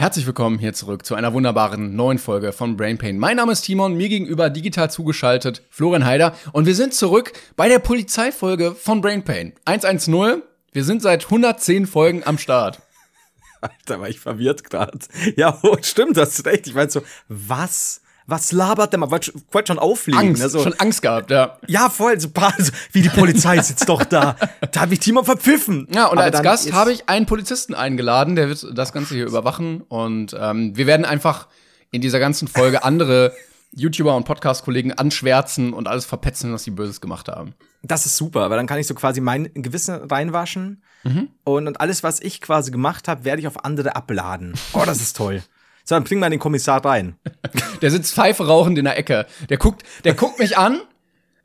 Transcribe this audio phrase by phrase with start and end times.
[0.00, 3.18] Herzlich willkommen hier zurück zu einer wunderbaren neuen Folge von Brain Pain.
[3.18, 7.68] Mein Name ist Timon, mir gegenüber digital zugeschaltet Florian Heider und wir sind zurück bei
[7.68, 9.52] der Polizeifolge von Brain Pain.
[9.66, 10.40] 110.
[10.72, 12.80] Wir sind seit 110 Folgen am Start.
[13.60, 15.00] Alter, war ich verwirrt gerade.
[15.36, 16.66] Ja, oh, stimmt, das ist recht.
[16.66, 17.99] Ich weiß so, was?
[18.30, 19.10] Was labert der mal?
[19.10, 20.20] Wollte wollt schon auflegen.
[20.20, 20.48] Angst, ne?
[20.48, 21.58] so, schon Angst gehabt, ja.
[21.66, 22.18] Ja, voll.
[22.20, 24.36] So, so, wie die Polizei sitzt doch da.
[24.70, 25.88] Da habe ich Timon verpfiffen.
[25.92, 29.26] Ja, und Aber als Gast habe ich einen Polizisten eingeladen, der wird das Ganze hier
[29.26, 29.82] überwachen.
[29.82, 31.48] Und ähm, wir werden einfach
[31.90, 33.34] in dieser ganzen Folge andere
[33.72, 37.54] YouTuber und Podcast-Kollegen anschwärzen und alles verpetzen, was sie Böses gemacht haben.
[37.82, 40.82] Das ist super, weil dann kann ich so quasi mein Gewissen reinwaschen.
[41.04, 41.28] Mhm.
[41.44, 44.54] Und, und alles, was ich quasi gemacht habe, werde ich auf andere abladen.
[44.72, 45.42] Oh, das ist toll.
[45.90, 47.16] So, dann bring mal den Kommissar rein.
[47.82, 49.26] Der sitzt Pfeife rauchend in der Ecke.
[49.48, 50.80] Der guckt, der guckt mich an.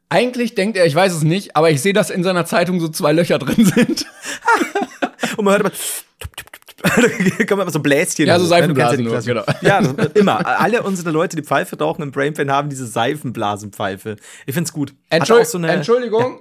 [0.08, 2.88] Eigentlich denkt er, ich weiß es nicht, aber ich sehe, dass in seiner Zeitung so
[2.88, 4.06] zwei Löcher drin sind.
[5.38, 5.72] Und man hört immer.
[7.48, 8.28] Kommen immer so Bläschen.
[8.28, 9.44] Ja, so Seifenblasen Klasse- genau.
[9.62, 10.46] Ja, das, immer.
[10.46, 14.18] Alle unsere Leute, die Pfeife rauchen im Brainpan, haben diese Seifenblasenpfeife.
[14.46, 14.94] Ich find's gut.
[15.10, 16.40] Entschuld so Entschuldigung.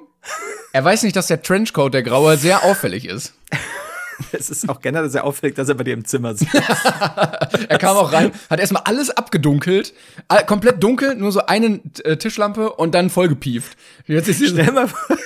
[0.74, 3.33] Er weiß nicht, dass der Trenchcoat, der graue, sehr auffällig ist.
[4.32, 6.54] Es ist auch generell sehr auffällig, dass er bei dir im Zimmer sitzt.
[7.68, 9.92] Er kam auch rein, hat erstmal alles abgedunkelt,
[10.46, 13.76] komplett dunkel, nur so eine äh, Tischlampe und dann vollgepieft.
[14.06, 15.16] Jetzt ist Stell mal, vor-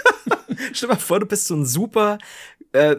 [0.73, 2.19] stell mal vor, du bist so ein super
[2.73, 2.97] äh,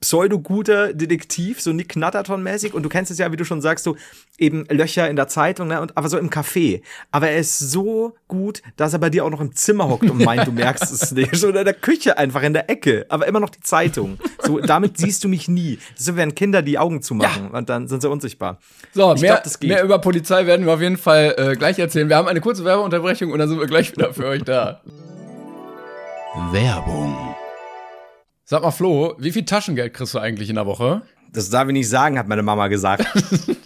[0.00, 2.72] pseudo-guter Detektiv, so Nick Knatterton-mäßig.
[2.72, 3.96] Und du kennst es ja, wie du schon sagst, so
[4.38, 5.80] eben Löcher in der Zeitung, ne?
[5.80, 6.80] und, aber so im Café.
[7.10, 10.24] Aber er ist so gut, dass er bei dir auch noch im Zimmer hockt und
[10.24, 11.36] meint, du merkst es nicht.
[11.36, 14.18] So in der Küche einfach in der Ecke, aber immer noch die Zeitung.
[14.42, 15.78] So, damit siehst du mich nie.
[15.96, 18.58] So, wenn Kinder die Augen zumachen und dann sind sie unsichtbar.
[18.92, 22.08] So, Ich mehr, glaub, mehr über Polizei werden wir auf jeden Fall äh, gleich erzählen.
[22.08, 24.80] Wir haben eine kurze Werbeunterbrechung und dann sind wir gleich wieder für euch da.
[26.34, 27.34] Werbung.
[28.44, 31.02] Sag mal, Flo, wie viel Taschengeld kriegst du eigentlich in der Woche?
[31.32, 33.04] Das darf ich nicht sagen, hat meine Mama gesagt.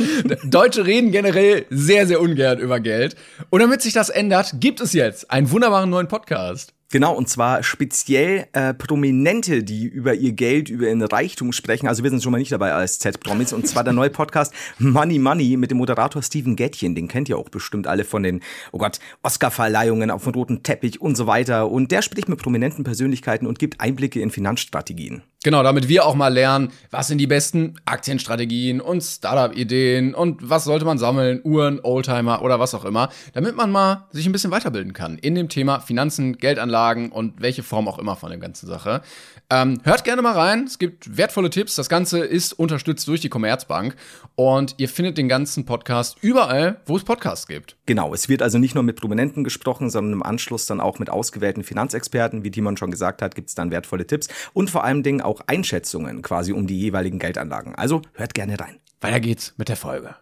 [0.44, 3.16] Deutsche reden generell sehr, sehr ungern über Geld.
[3.50, 6.72] Und damit sich das ändert, gibt es jetzt einen wunderbaren neuen Podcast.
[6.92, 11.88] Genau, und zwar speziell äh, Prominente, die über ihr Geld, über ihren Reichtum sprechen.
[11.88, 13.54] Also wir sind schon mal nicht dabei als Z-Promis.
[13.54, 16.94] Und zwar der neue Podcast Money Money mit dem Moderator Steven Gettchen.
[16.94, 18.42] Den kennt ihr auch bestimmt alle von den,
[18.72, 21.70] oh Gott, Oscar-Verleihungen auf dem roten Teppich und so weiter.
[21.70, 25.22] Und der spricht mit prominenten Persönlichkeiten und gibt Einblicke in Finanzstrategien.
[25.44, 30.62] Genau, damit wir auch mal lernen, was sind die besten Aktienstrategien und Startup-Ideen und was
[30.62, 34.52] sollte man sammeln, Uhren, Oldtimer oder was auch immer, damit man mal sich ein bisschen
[34.52, 38.68] weiterbilden kann in dem Thema Finanzen, Geldanlagen und welche Form auch immer von der ganzen
[38.68, 39.02] Sache.
[39.50, 41.74] Ähm, hört gerne mal rein, es gibt wertvolle Tipps.
[41.74, 43.96] Das Ganze ist unterstützt durch die Commerzbank
[44.34, 47.76] und ihr findet den ganzen Podcast überall, wo es Podcasts gibt.
[47.84, 51.10] Genau, es wird also nicht nur mit Prominenten gesprochen, sondern im Anschluss dann auch mit
[51.10, 52.44] ausgewählten Finanzexperten.
[52.44, 55.40] Wie Timon schon gesagt hat, gibt es dann wertvolle Tipps und vor allem Dingen auch
[55.46, 57.74] Einschätzungen quasi um die jeweiligen Geldanlagen.
[57.74, 58.78] Also hört gerne rein.
[59.00, 60.16] Weiter geht's mit der Folge.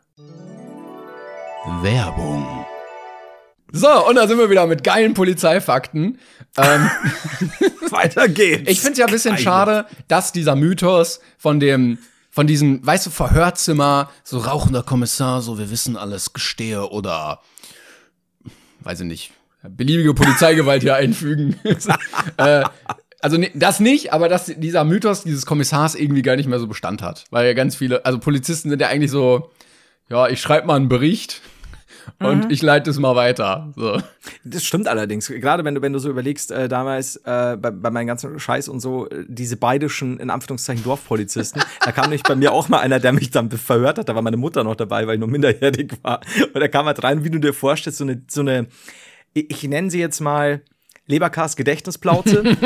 [1.83, 2.67] Werbung.
[3.73, 6.19] So, und da sind wir wieder mit geilen Polizeifakten.
[6.57, 6.91] Ähm,
[7.91, 8.71] Weiter geht's.
[8.71, 9.43] ich finde es ja ein bisschen Geile.
[9.43, 11.99] schade, dass dieser Mythos von dem,
[12.31, 17.41] von diesem, weißt du, Verhörzimmer, so rauchender Kommissar, so wir wissen alles, gestehe oder,
[18.81, 19.33] weiß ich nicht,
[19.63, 21.57] beliebige Polizeigewalt hier einfügen.
[22.37, 22.65] äh,
[23.21, 27.03] also das nicht, aber dass dieser Mythos dieses Kommissars irgendwie gar nicht mehr so Bestand
[27.03, 27.27] hat.
[27.31, 29.51] Weil ja ganz viele, also Polizisten sind ja eigentlich so,
[30.09, 31.43] ja, ich schreibe mal einen Bericht
[32.19, 33.73] und ich leite es mal weiter.
[33.77, 34.01] So.
[34.45, 35.29] Das stimmt allerdings.
[35.29, 38.69] Gerade wenn du, wenn du so überlegst, äh, damals äh, bei, bei meinem ganzen Scheiß
[38.69, 42.81] und so, äh, diese baydischen, in Anführungszeichen, Dorfpolizisten, da kam nämlich bei mir auch mal
[42.81, 44.09] einer, der mich dann verhört hat.
[44.09, 46.21] Da war meine Mutter noch dabei, weil ich noch minderjährig war.
[46.53, 48.67] Und er kam halt rein, wie du dir vorstellst, so eine, so eine,
[49.35, 50.63] ich, ich nenne sie jetzt mal
[51.07, 52.41] Leberkas Gedächtnisplauze.
[52.43, 52.57] Und,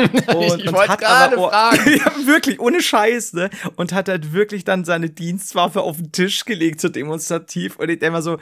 [0.63, 1.91] Ich wollte gerade aber- fragen.
[1.97, 3.49] ja, wirklich, ohne Scheiß, ne?
[3.75, 7.77] Und hat halt wirklich dann seine Dienstwaffe auf den Tisch gelegt, so demonstrativ.
[7.77, 8.37] Und ich denke mal so,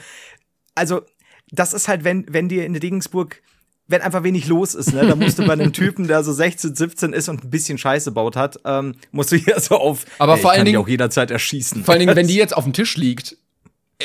[0.75, 1.01] also,
[1.51, 3.41] das ist halt, wenn, wenn dir in Regensburg,
[3.87, 6.75] wenn einfach wenig los ist, ne, dann musst du bei einem Typen, der so 16,
[6.75, 10.35] 17 ist und ein bisschen Scheiße baut hat, ähm, musst du hier so auf, Aber
[10.35, 11.83] ey, vor allen Dingen- auch jederzeit erschießen.
[11.83, 13.37] Vor allen Dingen, wenn die jetzt auf dem Tisch liegt,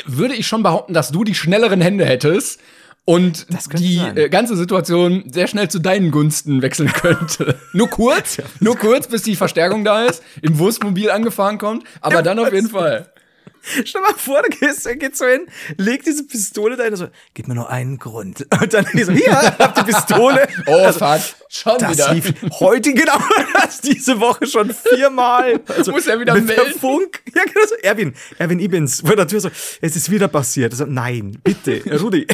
[0.05, 2.59] würde ich schon behaupten, dass du die schnelleren Hände hättest
[3.05, 3.47] und
[3.79, 4.17] die sein.
[4.17, 7.57] äh, ganze Situation sehr schnell zu deinen Gunsten wechseln könnte.
[7.73, 12.37] nur kurz, nur kurz, bis die Verstärkung da ist, im Wurstmobil angefahren kommt, aber dann
[12.37, 13.11] auf jeden Fall.
[13.85, 15.47] Stell mal vor, du gehst, er geht so hin,
[15.77, 18.45] legt diese Pistole da hin und so, gib mir nur einen Grund.
[18.61, 20.47] Und dann die so, hier, hab die Pistole.
[20.67, 21.19] Oh fuck,
[21.49, 22.13] schon Das wieder.
[22.13, 23.17] lief heute genau
[23.53, 25.59] das diese Woche schon viermal.
[25.67, 26.79] Also Muss er wieder mit der melden?
[26.79, 27.21] Funk.
[27.35, 27.75] Ja, genau so.
[27.81, 29.49] Erwin, Erwin Ibens vor der Tür so,
[29.81, 30.73] es ist wieder passiert.
[30.73, 32.27] So, nein, bitte, Rudi.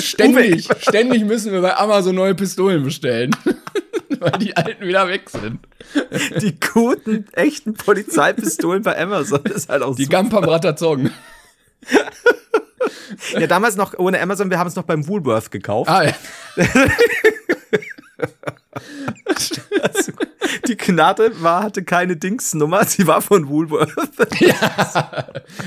[0.00, 3.34] Ständig, ständig müssen wir bei Amazon neue Pistolen bestellen.
[4.20, 5.60] Weil die alten wieder weg sind.
[6.40, 10.06] Die guten, echten Polizeipistolen bei Amazon ist halt auch Die.
[10.06, 11.10] Gampa Bratazong.
[13.32, 15.90] Ja, damals noch ohne Amazon, wir haben es noch beim Woolworth gekauft.
[15.90, 16.12] Ah, ja.
[20.68, 23.94] Die Knarre war, hatte keine Dingsnummer, sie war von Woolworth.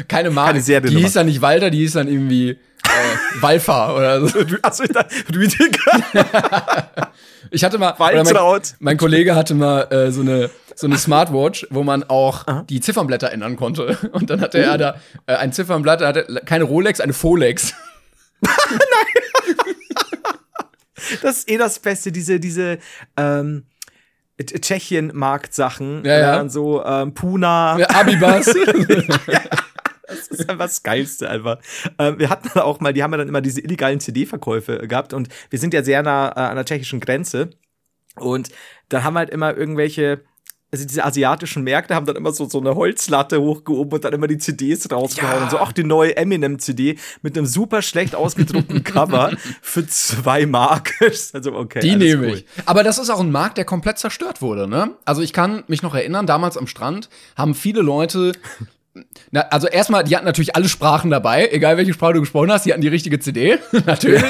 [0.07, 0.51] Keine Marke.
[0.51, 0.99] Keine Seriennummer.
[0.99, 2.57] die hieß dann nicht Walter, die hieß dann irgendwie
[2.89, 4.39] äh, Walfa oder so.
[4.61, 7.11] Achso, ich dachte, Rüdiger.
[7.51, 11.83] Ich hatte mal, mein, mein Kollege hatte mal äh, so eine so eine Smartwatch, wo
[11.83, 13.97] man auch die Ziffernblätter ändern konnte.
[14.11, 14.95] Und dann hatte er da
[15.25, 17.73] äh, ein Ziffernblatt, er hatte keine Rolex, eine Folex.
[21.23, 22.77] Das ist eh das Beste, diese, diese,
[23.17, 23.63] ähm,
[24.39, 26.05] Tschechien-Markt-Sachen.
[26.05, 26.39] Ja, ja.
[26.39, 27.79] Und so, ähm, Puna.
[27.79, 28.45] Ja, Abibas.
[28.55, 28.55] Das
[30.39, 31.59] ist einfach das Geilste einfach.
[31.97, 35.29] Ähm, wir hatten auch mal, die haben ja dann immer diese illegalen CD-Verkäufe gehabt und
[35.49, 37.51] wir sind ja sehr nah äh, an der tschechischen Grenze.
[38.15, 38.49] Und
[38.89, 40.21] dann haben halt immer irgendwelche,
[40.71, 44.27] also diese asiatischen Märkte haben dann immer so, so eine Holzlatte hochgehoben und dann immer
[44.27, 45.43] die CDs rausgehauen.
[45.43, 49.31] Und so, ach, die neue Eminem-CD mit einem super schlecht ausgedruckten Cover
[49.61, 50.93] für zwei Mark.
[51.33, 51.79] also, okay.
[51.79, 52.33] Die nehme cool.
[52.35, 52.45] ich.
[52.65, 54.95] Aber das ist auch ein Markt, der komplett zerstört wurde, ne?
[55.05, 58.33] Also ich kann mich noch erinnern, damals am Strand haben viele Leute
[59.31, 62.65] na, also erstmal, die hatten natürlich alle Sprachen dabei, egal welche Sprache du gesprochen hast,
[62.65, 64.23] die hatten die richtige CD, natürlich.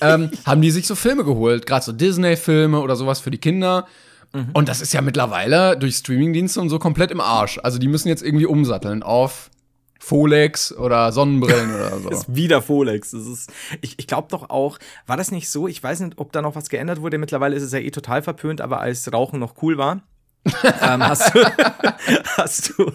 [0.00, 3.86] ähm, haben die sich so Filme geholt, gerade so Disney-Filme oder sowas für die Kinder.
[4.32, 4.50] Mhm.
[4.52, 7.58] Und das ist ja mittlerweile durch Streamingdienste und so komplett im Arsch.
[7.62, 9.50] Also die müssen jetzt irgendwie umsatteln auf
[9.98, 12.10] Folex oder Sonnenbrillen oder so.
[12.10, 13.10] Das ist wieder Folex.
[13.10, 15.66] Das ist, ich ich glaube doch auch, war das nicht so?
[15.66, 17.18] Ich weiß nicht, ob da noch was geändert wurde.
[17.18, 20.02] Mittlerweile ist es ja eh total verpönt, aber als Rauchen noch cool war.
[20.82, 21.40] ähm, hast, du,
[22.36, 22.92] hast, du,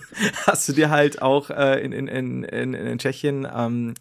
[0.47, 3.93] hast du dir halt auch äh, in, in, in, in, in Tschechien ähm,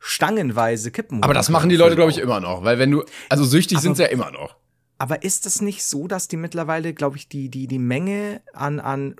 [0.00, 1.22] stangenweise Kippen.
[1.22, 2.64] Aber das machen die Leute, glaube ich, immer noch.
[2.64, 4.56] Weil wenn du, also süchtig sind sie ja immer noch.
[4.98, 8.80] Aber ist es nicht so, dass die mittlerweile, glaube ich, die, die, die Menge an,
[8.80, 9.14] an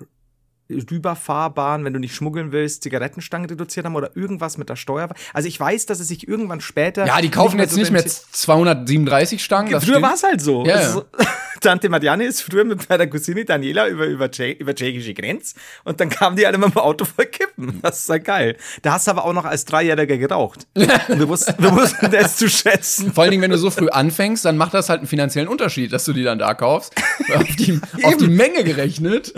[0.70, 5.08] rüberfahrbaren, wenn du nicht schmuggeln willst, Zigarettenstangen reduziert haben oder irgendwas mit der Steuer?
[5.32, 7.06] Also ich weiß, dass es sich irgendwann später.
[7.06, 9.80] Ja, die kaufen mehr jetzt so nicht mehr rentiert- 237 Stangen.
[9.80, 10.66] Früher war es halt so.
[10.66, 11.04] Ja, Also,
[11.60, 16.08] Tante Marianne ist früher mit meiner Cousine Daniela über, über, über tschechische Grenz und dann
[16.08, 17.80] kamen die alle mit dem Auto voll kippen.
[17.82, 18.56] Das ist ja geil.
[18.82, 20.66] Da hast du aber auch noch als Dreijähriger geraucht.
[20.74, 23.12] Und wir wussten, wir wussten das zu schätzen.
[23.12, 25.92] Vor allen Dingen, wenn du so früh anfängst, dann macht das halt einen finanziellen Unterschied,
[25.92, 26.94] dass du die dann da kaufst.
[27.34, 29.32] Auf, die, auf die Menge gerechnet.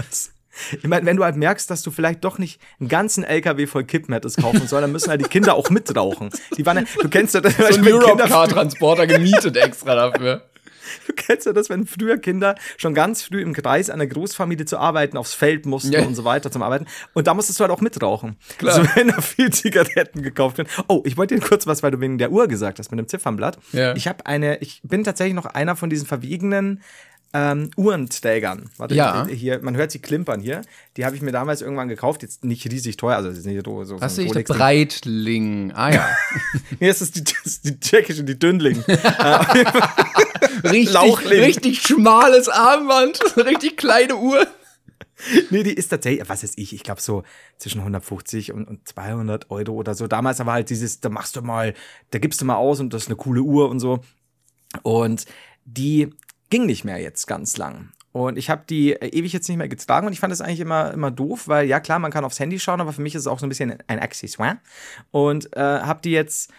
[0.72, 3.84] Ich meine, wenn du halt merkst, dass du vielleicht doch nicht einen ganzen LKW voll
[3.84, 6.30] Kippen hättest kaufen sollen, dann müssen halt die Kinder auch mitrauchen.
[6.56, 10.49] Die waren ja, du kennst ja das, So Europe-Car-Transporter gemietet extra dafür.
[11.06, 14.78] Du kennst ja das, wenn früher Kinder schon ganz früh im Kreis einer Großfamilie zu
[14.78, 16.02] arbeiten, aufs Feld mussten Ja.
[16.04, 16.86] und so weiter zum Arbeiten.
[17.14, 18.36] Und da musstest du halt auch mitrauchen.
[18.58, 18.76] Klar.
[18.78, 20.68] Also wenn da viel Zigaretten gekauft werden.
[20.88, 23.08] Oh, ich wollte dir kurz was, weil du wegen der Uhr gesagt hast mit dem
[23.08, 23.58] Ziffernblatt.
[23.72, 23.94] Ja.
[23.94, 26.82] Ich habe eine, ich bin tatsächlich noch einer von diesen verwegenen
[27.32, 28.70] ähm, Uhrenträgern.
[28.76, 29.26] Warte, Ja.
[29.26, 30.62] hier, man hört sie klimpern hier.
[30.96, 32.22] Die habe ich mir damals irgendwann gekauft.
[32.22, 34.06] Jetzt nicht riesig teuer, also ist nicht so, so, ich da?
[34.06, 34.56] Rolex-Ding.
[34.56, 35.72] Breitling.
[35.74, 36.08] Ah ja.
[36.80, 38.80] Nee, es ist die, das ist die tschechische, die Dünnling.
[40.64, 41.40] Richtig, Lauchling.
[41.42, 43.20] richtig schmales Armband.
[43.36, 44.46] Richtig kleine Uhr.
[45.50, 47.24] Nee, die ist tatsächlich, was weiß ich, ich glaube so
[47.58, 50.06] zwischen 150 und, und 200 Euro oder so.
[50.06, 51.74] Damals aber halt dieses, da machst du mal,
[52.10, 54.00] da gibst du mal aus und das ist eine coole Uhr und so.
[54.82, 55.26] Und
[55.66, 56.10] die
[56.50, 57.90] ging nicht mehr jetzt ganz lang.
[58.12, 60.60] Und ich habe die äh, ewig jetzt nicht mehr getragen und ich fand das eigentlich
[60.60, 63.20] immer, immer doof, weil ja klar, man kann aufs Handy schauen, aber für mich ist
[63.20, 64.58] es auch so ein bisschen ein Accessoire.
[65.12, 66.52] Und äh, habe die jetzt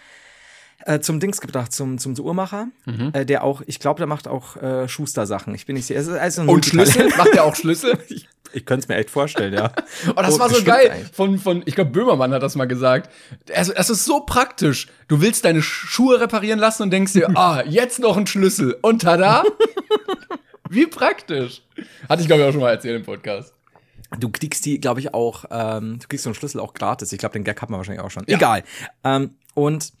[0.86, 2.68] äh, zum Dings gebracht, zum, zum Uhrmacher,
[3.12, 5.54] äh, der auch, ich glaube, der macht auch äh, Schuster-Sachen.
[5.54, 6.20] Ich bin nicht sicher.
[6.20, 6.66] Also Und.
[6.66, 7.08] Schlüssel?
[7.16, 7.98] Macht der auch Schlüssel?
[8.54, 9.72] Ich, ich könnte es mir echt vorstellen, ja.
[10.10, 10.90] Oh, das Oh, war so geil.
[10.90, 11.08] eigentlich.
[11.14, 13.10] Von, von, ich glaube, Böhmermann hat das mal gesagt.
[13.48, 14.88] Es, es ist so praktisch.
[15.08, 18.76] Du willst deine Schuhe reparieren lassen und denkst dir, ah, jetzt noch ein Schlüssel.
[18.82, 19.44] Und tada!
[20.68, 21.62] Wie praktisch.
[22.08, 23.54] Hatte ich, glaube ich, auch schon mal erzählt im Podcast.
[24.18, 27.12] Du kriegst die, glaube ich, auch, ähm, du kriegst so einen Schlüssel auch gratis.
[27.12, 28.28] Ich glaube, den Gag hat man wahrscheinlich auch schon.
[28.28, 28.62] Egal.
[29.04, 29.92] Ähm, und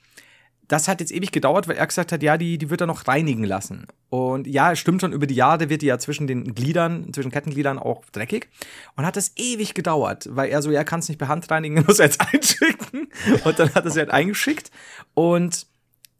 [0.72, 3.06] das hat jetzt ewig gedauert, weil er gesagt hat, ja, die, die wird er noch
[3.06, 3.86] reinigen lassen.
[4.08, 7.30] Und ja, es stimmt schon, über die Jahre wird die ja zwischen den Gliedern, zwischen
[7.30, 8.48] Kettengliedern auch dreckig.
[8.96, 11.84] Und hat das ewig gedauert, weil er so, ja, kann es nicht per Hand reinigen,
[11.86, 13.08] muss er jetzt einschicken.
[13.44, 14.70] Und dann hat er sie halt eingeschickt.
[15.12, 15.66] Und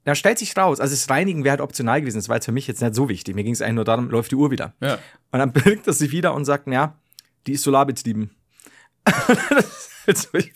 [0.04, 2.52] Da stellt sich raus, also das Reinigen wäre halt optional gewesen, das war jetzt für
[2.52, 3.34] mich jetzt nicht so wichtig.
[3.34, 4.74] Mir ging es eigentlich nur darum, läuft die Uhr wieder.
[4.80, 4.98] Ja.
[5.30, 6.98] Und dann bringt er sie wieder und sagt, ja,
[7.46, 8.30] die ist solarbetrieben.
[10.06, 10.52] also ich,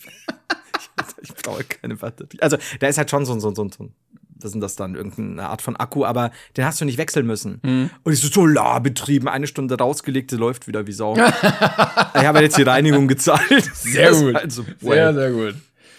[1.21, 2.39] ich brauche keine Batterie.
[2.41, 3.93] Also da ist halt schon so ein, so ein, so ein,
[4.39, 7.59] was sind das dann, irgendeine Art von Akku, aber den hast du nicht wechseln müssen.
[7.63, 7.89] Mhm.
[8.03, 11.15] Und ich so, solarbetrieben, eine Stunde rausgelegt, der läuft wieder wie Sau.
[11.15, 13.63] ich habe jetzt die Reinigung gezahlt.
[13.73, 14.35] Sehr gut.
[14.35, 15.55] halt so, Sehr, sehr gut.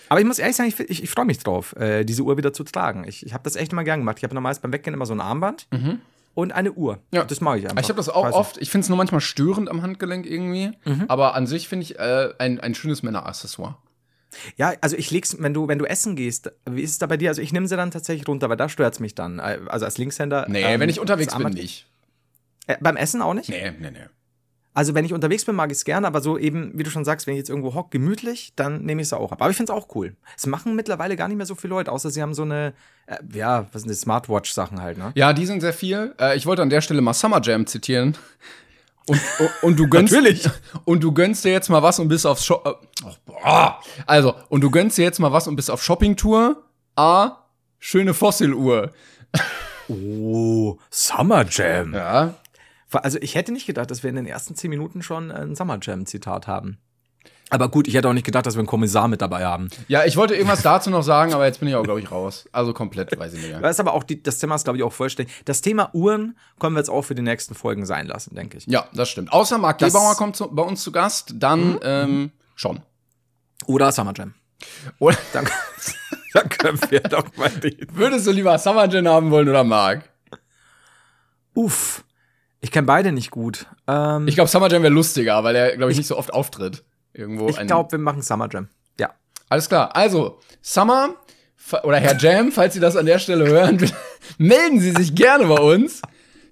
[0.08, 2.52] aber ich muss ehrlich sagen, ich, ich, ich freue mich drauf, äh, diese Uhr wieder
[2.52, 3.04] zu tragen.
[3.06, 4.18] Ich, ich habe das echt immer gern gemacht.
[4.18, 5.66] Ich habe normalerweise beim Weggehen immer so ein Armband
[6.34, 7.00] und eine Uhr.
[7.10, 7.24] Ja.
[7.24, 7.82] Das mache ich einfach.
[7.82, 8.58] Ich habe das auch Weiß oft.
[8.58, 10.70] Ich finde es nur manchmal störend am Handgelenk irgendwie.
[11.08, 13.76] Aber an sich finde ich äh, ein, ein schönes Männeraccessoire.
[14.56, 17.16] Ja, also ich leg's, wenn du, wenn du essen gehst, wie ist es da bei
[17.16, 17.30] dir?
[17.30, 19.40] Also ich nehme sie dann tatsächlich runter, weil da stört's mich dann.
[19.40, 20.47] Also als Linkshänder.
[20.49, 21.87] Nee, ähm, wenn ich unterwegs bin, nicht.
[22.66, 23.49] Äh, beim Essen auch nicht?
[23.49, 24.06] Nee, nee, nee.
[24.75, 27.04] Also wenn ich unterwegs bin, mag ich es gerne, aber so eben, wie du schon
[27.04, 29.42] sagst, wenn ich jetzt irgendwo hock, gemütlich, dann nehme ich es auch ab.
[29.42, 30.14] Aber ich finde es auch cool.
[30.37, 32.75] Es machen mittlerweile gar nicht mehr so viele Leute, außer sie haben so eine,
[33.06, 35.11] äh, ja, was sind das, Smartwatch-Sachen halt, ne?
[35.16, 36.14] Ja, die sind sehr viel.
[36.20, 38.16] Äh, ich wollte an der Stelle mal Summer Jam zitieren.
[39.08, 39.20] Und,
[39.62, 40.48] und, du gönnst Natürlich.
[40.84, 43.80] und du gönnst dir jetzt mal was und bist auf Shop äh, oh, boah.
[44.06, 46.62] also und du gönnst dir jetzt mal was und bist auf Shoppingtour.
[46.96, 47.44] A
[47.78, 48.90] schöne Fossiluhr.
[49.90, 51.94] Oh, Summer Jam.
[51.94, 52.34] Ja.
[52.90, 55.78] Also ich hätte nicht gedacht, dass wir in den ersten zehn Minuten schon ein Summer
[55.80, 56.76] Jam-Zitat haben.
[57.50, 59.70] Aber gut, ich hätte auch nicht gedacht, dass wir einen Kommissar mit dabei haben.
[59.88, 62.46] Ja, ich wollte irgendwas dazu noch sagen, aber jetzt bin ich auch glaube ich raus.
[62.52, 63.54] Also komplett, weiß ich nicht.
[63.62, 65.34] Das ist aber auch die, das Thema ist, glaube ich, auch vollständig.
[65.46, 68.66] Das Thema Uhren können wir jetzt auch für die nächsten Folgen sein lassen, denke ich.
[68.66, 69.32] Ja, das stimmt.
[69.32, 72.80] Außer Marc Gebauer kommt zu, bei uns zu Gast, dann ähm, schon.
[73.66, 74.34] Oder Summer Jam.
[74.98, 75.48] Oder Dann,
[76.34, 77.86] dann können wir doch mal reden.
[77.92, 80.02] würdest du lieber Summer Jam haben wollen oder Marc?
[81.54, 82.04] Uff.
[82.60, 83.66] Ich kenne beide nicht gut.
[83.86, 86.84] Ähm, Ich glaube, Summer Jam wäre lustiger, weil er, glaube ich, nicht so oft auftritt.
[87.12, 87.48] Irgendwo.
[87.48, 88.68] ich glaube, wir machen Summer Jam.
[88.98, 89.14] Ja.
[89.48, 89.94] Alles klar.
[89.96, 91.16] Also, Summer
[91.82, 93.78] oder Herr Jam, falls Sie das an der Stelle hören,
[94.38, 96.02] melden Sie sich gerne bei uns.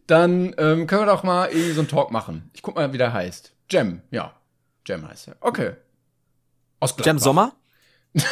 [0.07, 2.51] Dann ähm, können wir doch mal irgendwie so einen Talk machen.
[2.55, 3.53] Ich guck mal, wie der heißt.
[3.71, 4.33] Jam, ja.
[4.87, 5.37] Jam heißt er.
[5.41, 5.73] Okay.
[6.79, 7.07] Aus Gladbach.
[7.07, 7.53] Jam Sommer?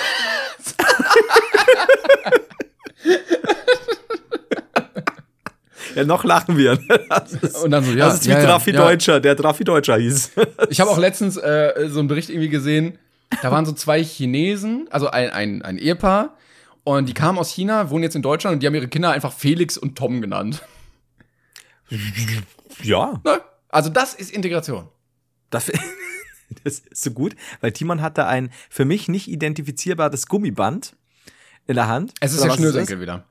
[5.94, 6.78] ja, noch lachen wir.
[7.08, 8.06] Das ist, Und dann so, ja.
[8.06, 8.84] das ist wie ja, Drafi ja.
[8.84, 10.32] Deutscher, der Drafi Deutscher hieß.
[10.70, 12.98] Ich habe auch letztens äh, so einen Bericht irgendwie gesehen.
[13.42, 16.36] Da waren so zwei Chinesen, also ein, ein, ein Ehepaar.
[16.84, 19.32] Und die kamen aus China, wohnen jetzt in Deutschland und die haben ihre Kinder einfach
[19.32, 20.62] Felix und Tom genannt.
[22.82, 23.20] ja.
[23.24, 23.40] Ne?
[23.68, 24.88] Also das ist Integration.
[25.50, 25.72] Das,
[26.64, 30.94] das ist so gut, weil Timon hatte ein für mich nicht identifizierbares Gummiband
[31.66, 32.12] in der Hand.
[32.20, 33.24] Es ist der Schnürsenkel wieder.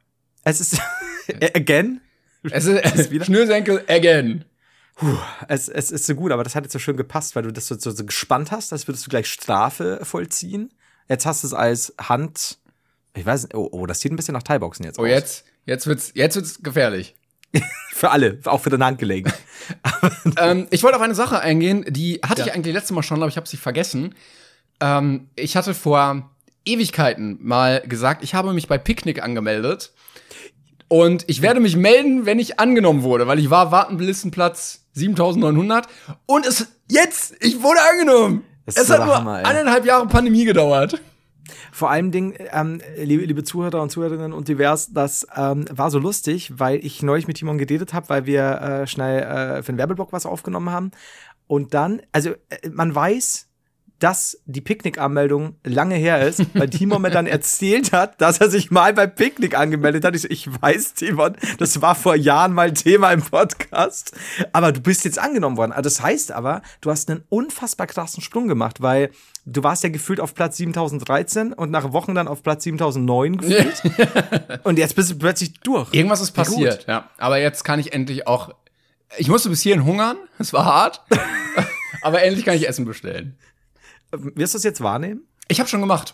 [0.44, 0.82] Es ist,
[1.56, 2.02] again,
[2.52, 4.46] Es ist, wieder- Schnürsenkel again.
[5.48, 7.68] es, es ist so gut, aber das hat jetzt so schön gepasst, weil du das
[7.68, 10.72] so, so, so gespannt hast, als würdest du gleich Strafe vollziehen.
[11.10, 12.58] Jetzt hast du es als Hand,
[13.16, 15.10] ich weiß nicht, oh, oh das sieht ein bisschen nach Thai-Boxen jetzt Oh, aus.
[15.10, 17.16] jetzt, jetzt wird's, jetzt wird's gefährlich.
[17.92, 19.32] Für alle, auch für dein Handgelenk.
[20.38, 23.28] ähm, ich wollte auf eine Sache eingehen, die hatte ich eigentlich letztes Mal schon, aber
[23.30, 24.16] ich habe sie vergessen.
[24.80, 26.32] Ähm, ich hatte vor
[26.66, 29.94] Ewigkeiten mal gesagt, ich habe mich bei Picknick angemeldet.
[30.94, 35.88] Und ich werde mich melden, wenn ich angenommen wurde, weil ich war Wartenlistenplatz 7900.
[36.28, 38.44] Und es jetzt, ich wurde angenommen.
[38.68, 41.02] Das es hat nur Hammer, eineinhalb Jahre Pandemie gedauert.
[41.72, 45.98] Vor allem Ding, ähm, liebe, liebe Zuhörer und Zuhörerinnen und divers, das ähm, war so
[45.98, 49.80] lustig, weil ich neulich mit Timon geredet habe, weil wir äh, schnell äh, für den
[49.80, 50.92] Werbeblock was aufgenommen haben.
[51.48, 53.48] Und dann, also äh, man weiß,
[54.04, 58.70] dass die Picknick-Anmeldung lange her ist, weil Timon mir dann erzählt hat, dass er sich
[58.70, 60.14] mal beim Picknick angemeldet hat.
[60.14, 64.12] Ich so, ich weiß, Timon, das war vor Jahren mal Thema im Podcast,
[64.52, 65.72] aber du bist jetzt angenommen worden.
[65.72, 69.10] Also das heißt aber, du hast einen unfassbar krassen Sprung gemacht, weil
[69.46, 73.84] du warst ja gefühlt auf Platz 7013 und nach Wochen dann auf Platz 7009 gefühlt.
[74.64, 75.94] und jetzt bist du plötzlich durch.
[75.94, 76.44] Irgendwas ist gut.
[76.44, 77.10] passiert, ja.
[77.18, 78.54] Aber jetzt kann ich endlich auch.
[79.18, 81.02] Ich musste bis hierhin hungern, es war hart.
[82.02, 83.38] aber endlich kann ich Essen bestellen.
[84.18, 85.22] Wirst du es jetzt wahrnehmen?
[85.48, 86.14] Ich habe schon gemacht.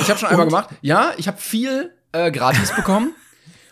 [0.00, 0.70] Ich habe schon einmal gemacht.
[0.82, 3.14] Ja, ich habe viel äh, gratis bekommen.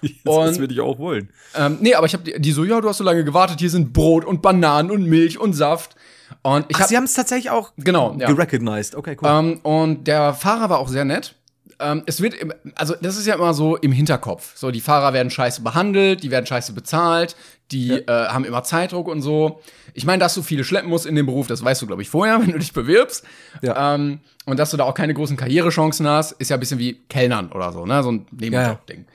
[0.24, 1.30] Und- würde ich auch wollen.
[1.54, 3.70] ähm, nee, aber ich habe die, die so, ja, du hast so lange gewartet, hier
[3.70, 5.94] sind Brot und Bananen und Milch und Saft.
[6.42, 8.26] Und ich Ach, habe sie haben es tatsächlich auch genau, ja.
[8.26, 8.96] gerecognized.
[8.96, 9.28] Okay, cool.
[9.28, 11.36] Ähm, und der Fahrer war auch sehr nett.
[11.82, 12.36] Ähm, es wird,
[12.74, 14.56] also das ist ja immer so im Hinterkopf.
[14.56, 17.36] So, die Fahrer werden scheiße behandelt, die werden scheiße bezahlt,
[17.70, 19.60] die äh, haben immer Zeitdruck und so.
[19.94, 22.08] Ich meine, dass du viele schleppen musst in dem Beruf, das weißt du, glaube ich,
[22.08, 23.24] vorher, wenn du dich bewirbst.
[23.62, 23.94] Ja.
[23.94, 26.94] Ähm, und dass du da auch keine großen Karrierechancen hast, ist ja ein bisschen wie
[27.08, 28.02] Kellnern oder so, ne?
[28.02, 29.06] So ein Nebenjob-Ding.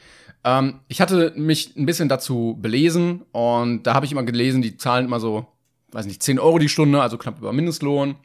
[0.44, 4.78] Ähm, ich hatte mich ein bisschen dazu belesen und da habe ich immer gelesen, die
[4.78, 5.48] zahlen immer so,
[5.92, 8.16] weiß nicht, 10 Euro die Stunde, also knapp über Mindestlohn.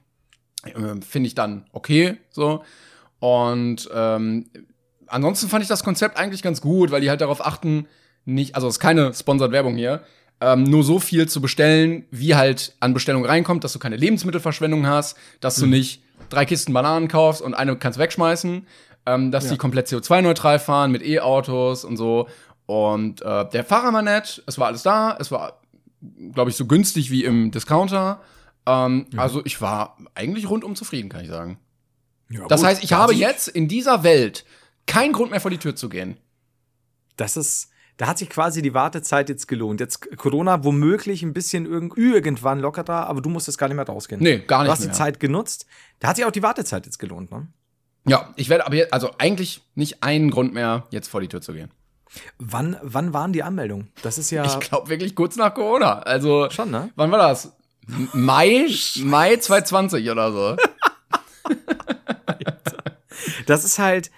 [0.77, 2.63] Ähm, Finde ich dann okay, so.
[3.23, 4.47] Und ähm,
[5.07, 7.87] ansonsten fand ich das Konzept eigentlich ganz gut, weil die halt darauf achten,
[8.25, 10.02] nicht, also es ist keine Sponsored Werbung hier,
[10.41, 14.88] ähm, nur so viel zu bestellen, wie halt an Bestellung reinkommt, dass du keine Lebensmittelverschwendung
[14.88, 18.67] hast, dass du nicht drei Kisten Bananen kaufst und eine kannst wegschmeißen,
[19.07, 22.26] ähm, dass die komplett CO2-neutral fahren mit E-Autos und so.
[22.67, 25.61] Und äh, der Fahrer war nett, es war alles da, es war,
[26.33, 28.21] glaube ich, so günstig wie im Discounter.
[28.67, 31.59] Ähm, Also ich war eigentlich rundum zufrieden, kann ich sagen.
[32.33, 34.45] Ja, Das gut, heißt, ich habe jetzt in dieser Welt
[34.87, 36.17] keinen Grund mehr vor die Tür zu gehen.
[37.17, 39.81] Das ist, da hat sich quasi die Wartezeit jetzt gelohnt.
[39.81, 43.87] Jetzt Corona womöglich ein bisschen irgend, irgendwann locker da, aber du musstest gar nicht mehr
[43.87, 44.21] rausgehen.
[44.23, 44.89] Nee, gar nicht Du hast mehr.
[44.91, 45.67] die Zeit genutzt.
[46.01, 47.49] Da hat sich auch die Wartezeit jetzt gelohnt, ne?
[48.09, 51.41] Ja, ich werde aber jetzt, also eigentlich nicht einen Grund mehr, jetzt vor die Tür
[51.41, 51.71] zu gehen.
[52.39, 53.93] Wann, wann waren die Anmeldungen?
[54.03, 56.01] Das ist ja Ich glaube wirklich kurz nach Corona.
[56.01, 56.91] Also, schon, ne?
[56.97, 57.53] wann war das?
[58.12, 58.67] Mai,
[59.03, 60.57] Mai 2020 oder so.
[63.47, 64.11] Das ist halt.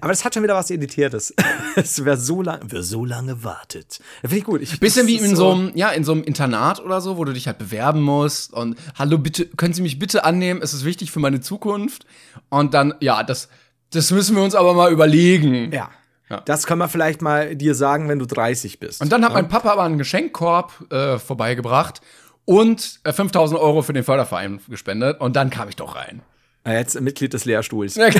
[0.00, 1.34] Aber das hat schon wieder was Editiertes.
[1.74, 4.00] Es wer so lange, wer so lange wartet.
[4.20, 4.60] Finde ich gut.
[4.60, 7.32] Ich, Bisschen wie in so einem, ja, in so einem Internat oder so, wo du
[7.32, 10.60] dich halt bewerben musst und hallo, bitte, können Sie mich bitte annehmen?
[10.62, 12.04] Es ist wichtig für meine Zukunft.
[12.50, 13.48] Und dann, ja, das,
[13.90, 15.72] das müssen wir uns aber mal überlegen.
[15.72, 15.90] Ja.
[16.28, 16.40] Ja.
[16.46, 19.02] Das kann man vielleicht mal dir sagen, wenn du 30 bist.
[19.02, 22.00] Und dann hat mein Papa aber einen Geschenkkorb äh, vorbeigebracht
[22.46, 25.20] und äh, 5000 Euro für den Förderverein gespendet.
[25.20, 26.22] Und dann kam ich doch rein.
[26.64, 27.96] Ah, Jetzt Mitglied des Lehrstuhls.
[27.96, 28.08] Ja,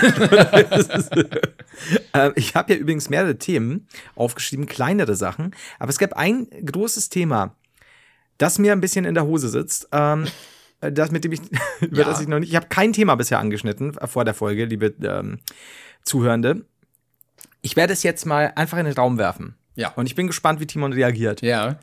[2.15, 5.55] Ähm, ich habe ja übrigens mehrere Themen aufgeschrieben, kleinere Sachen.
[5.79, 7.57] Aber es gab ein großes Thema,
[8.39, 9.89] das mir ein bisschen in der Hose sitzt.
[9.93, 10.27] Ähm,
[10.81, 11.41] das, mit dem ich,
[11.81, 12.05] über Ja.
[12.05, 14.95] das ich noch nicht, ich habe kein Thema bisher angeschnitten äh, vor der Folge, liebe
[15.03, 15.39] ähm,
[16.03, 16.67] Zuhörende.
[17.63, 19.55] Ich werde es jetzt mal einfach in den Raum werfen.
[19.77, 19.91] Ja.
[19.95, 21.41] Und ich bin gespannt, wie Timon reagiert.
[21.43, 21.79] ja.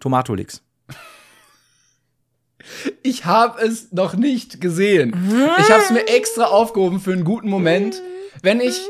[0.00, 0.62] Tomatolix.
[3.02, 5.14] Ich habe es noch nicht gesehen.
[5.58, 8.00] Ich habe es mir extra aufgehoben für einen guten Moment,
[8.42, 8.80] wenn ich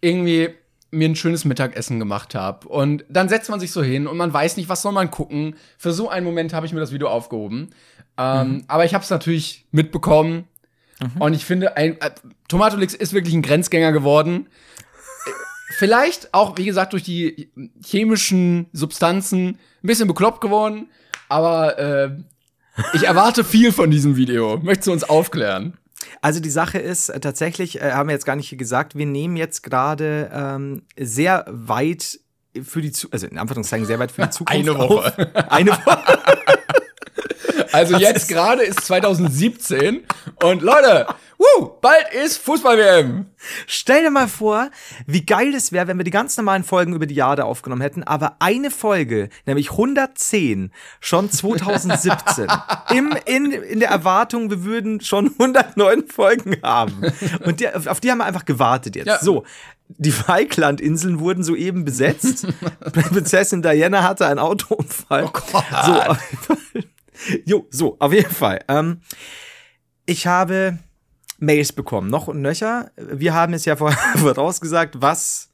[0.00, 0.50] irgendwie
[0.90, 2.68] mir ein schönes Mittagessen gemacht habe.
[2.68, 5.56] Und dann setzt man sich so hin und man weiß nicht, was soll man gucken.
[5.76, 7.70] Für so einen Moment habe ich mir das Video aufgehoben.
[8.16, 10.44] Ähm, Aber ich habe es natürlich mitbekommen.
[11.18, 12.10] Und ich finde, ein, äh,
[12.48, 14.46] Tomatolix ist wirklich ein Grenzgänger geworden.
[15.26, 15.30] Äh,
[15.76, 17.50] Vielleicht auch, wie gesagt, durch die
[17.84, 20.88] chemischen Substanzen ein bisschen bekloppt geworden.
[21.28, 22.10] Aber äh,
[22.92, 24.58] ich erwarte viel von diesem Video.
[24.62, 25.76] Möchtest du uns aufklären?
[26.20, 29.36] Also die Sache ist äh, tatsächlich, äh, haben wir jetzt gar nicht gesagt, wir nehmen
[29.36, 32.18] jetzt gerade ähm, sehr weit
[32.62, 35.28] für die Zukunft, also in Anführungszeichen sehr weit für die Zukunft Eine Woche.
[35.34, 35.50] Auf.
[35.50, 36.18] Eine Woche.
[37.74, 40.04] Also jetzt gerade ist 2017
[40.44, 41.08] und Leute,
[41.38, 43.26] wuh, bald ist Fußball-WM.
[43.66, 44.70] Stell dir mal vor,
[45.06, 48.04] wie geil es wäre, wenn wir die ganz normalen Folgen über die Jahre aufgenommen hätten,
[48.04, 52.46] aber eine Folge, nämlich 110, schon 2017.
[52.90, 57.12] Im, in, in der Erwartung, wir würden schon 109 Folgen haben.
[57.44, 59.08] Und die, auf die haben wir einfach gewartet jetzt.
[59.08, 59.18] Ja.
[59.18, 59.42] So.
[59.88, 62.46] Die Falklandinseln wurden soeben besetzt.
[62.80, 65.24] Prinzessin Diana hatte einen Autounfall.
[65.24, 65.64] Oh Gott.
[65.84, 66.54] So.
[67.44, 68.60] Jo, so, auf jeden Fall.
[68.68, 69.00] Ähm,
[70.06, 70.78] ich habe
[71.38, 72.90] Mails bekommen, noch und nöcher.
[72.96, 73.76] Wir haben es ja
[74.16, 75.50] vorausgesagt, was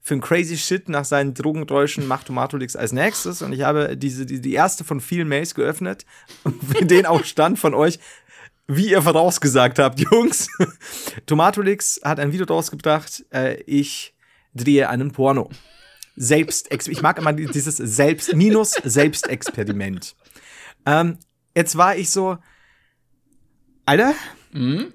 [0.00, 3.40] für ein crazy Shit nach seinen Drogentäuschen macht Tomatolix als nächstes.
[3.40, 6.04] Und ich habe diese, die, die erste von vielen Mails geöffnet,
[6.78, 8.00] in denen auch stand von euch,
[8.66, 10.48] wie ihr vorausgesagt habt, Jungs.
[11.26, 14.14] Tomatolix hat ein Video rausgebracht, äh, ich
[14.54, 15.50] drehe einen Porno.
[16.14, 20.14] Selbst, ich mag immer dieses Selbst, minus Selbstexperiment.
[20.86, 21.18] Ähm,
[21.56, 22.38] jetzt war ich so,
[23.86, 24.14] Alter,
[24.52, 24.92] Mhm.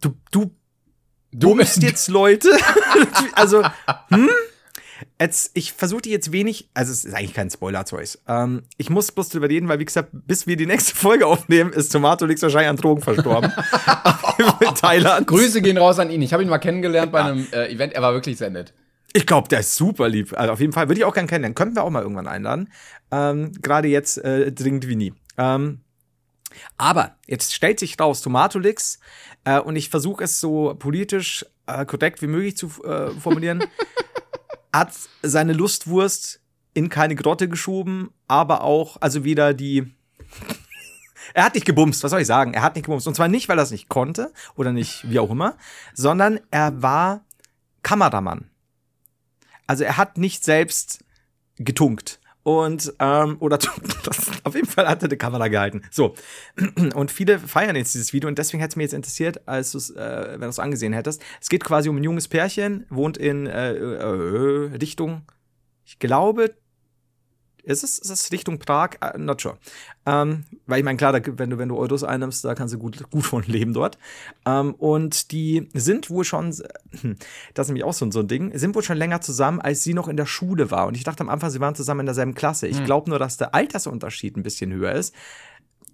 [0.00, 0.50] du, du
[1.32, 2.50] bummst jetzt Leute.
[3.34, 3.62] also,
[4.08, 4.30] hm?
[5.18, 8.18] Jetzt, ich versuche die jetzt wenig, also es ist eigentlich kein Spoiler, Zeus.
[8.28, 11.72] Ähm, ich muss bloß drüber reden, weil wie gesagt, bis wir die nächste Folge aufnehmen,
[11.72, 13.50] ist Tomatolix wahrscheinlich an Drogen verstorben.
[14.60, 15.26] In Thailand.
[15.26, 16.20] Grüße gehen raus an ihn.
[16.22, 17.94] Ich habe ihn mal kennengelernt bei einem äh, Event.
[17.94, 18.74] Er war wirklich sehr nett.
[19.12, 20.32] Ich glaube, der ist super lieb.
[20.38, 21.54] Also auf jeden Fall würde ich auch gern kennenlernen.
[21.54, 22.72] Könnten wir auch mal irgendwann einladen.
[23.10, 25.14] Ähm, Gerade jetzt äh, dringend wie nie.
[25.36, 25.80] Ähm,
[26.76, 28.98] aber jetzt stellt sich raus, Tomatolix,
[29.44, 33.64] äh, und ich versuche es so politisch äh, korrekt wie möglich zu äh, formulieren,
[34.72, 34.92] hat
[35.22, 36.40] seine Lustwurst
[36.74, 39.94] in keine Grotte geschoben, aber auch, also wieder die.
[41.32, 42.54] Er hat nicht gebumst, was soll ich sagen?
[42.54, 43.06] Er hat nicht gebumst.
[43.06, 45.56] Und zwar nicht, weil er es nicht konnte oder nicht, wie auch immer,
[45.94, 47.24] sondern er war
[47.82, 48.49] Kameramann.
[49.70, 51.04] Also er hat nicht selbst
[51.54, 52.18] getunkt.
[52.42, 53.56] Und, ähm, oder
[54.42, 55.82] auf jeden Fall hat er eine Kamera gehalten.
[55.92, 56.16] So.
[56.96, 60.30] Und viele feiern jetzt dieses Video und deswegen hätte es mir jetzt interessiert, als äh,
[60.32, 61.22] wenn du es angesehen hättest.
[61.40, 65.22] Es geht quasi um ein junges Pärchen, wohnt in äh, äh, Richtung,
[65.84, 66.56] ich glaube,
[67.70, 68.96] Ist es, ist es Richtung Prag?
[69.04, 69.56] Uh, not sure.
[70.04, 72.78] Ähm, weil ich meine, klar, da, wenn du, wenn du Euros einnimmst, da kannst du
[72.78, 73.96] gut, gut von leben dort.
[74.44, 76.52] Ähm, und die sind wohl schon,
[77.00, 77.16] hm,
[77.54, 79.94] das ist nämlich auch so, so ein Ding, sind wohl schon länger zusammen, als sie
[79.94, 80.88] noch in der Schule war.
[80.88, 82.66] Und ich dachte am Anfang, sie waren zusammen in derselben Klasse.
[82.66, 85.14] Ich glaube nur, dass der Altersunterschied ein bisschen höher ist.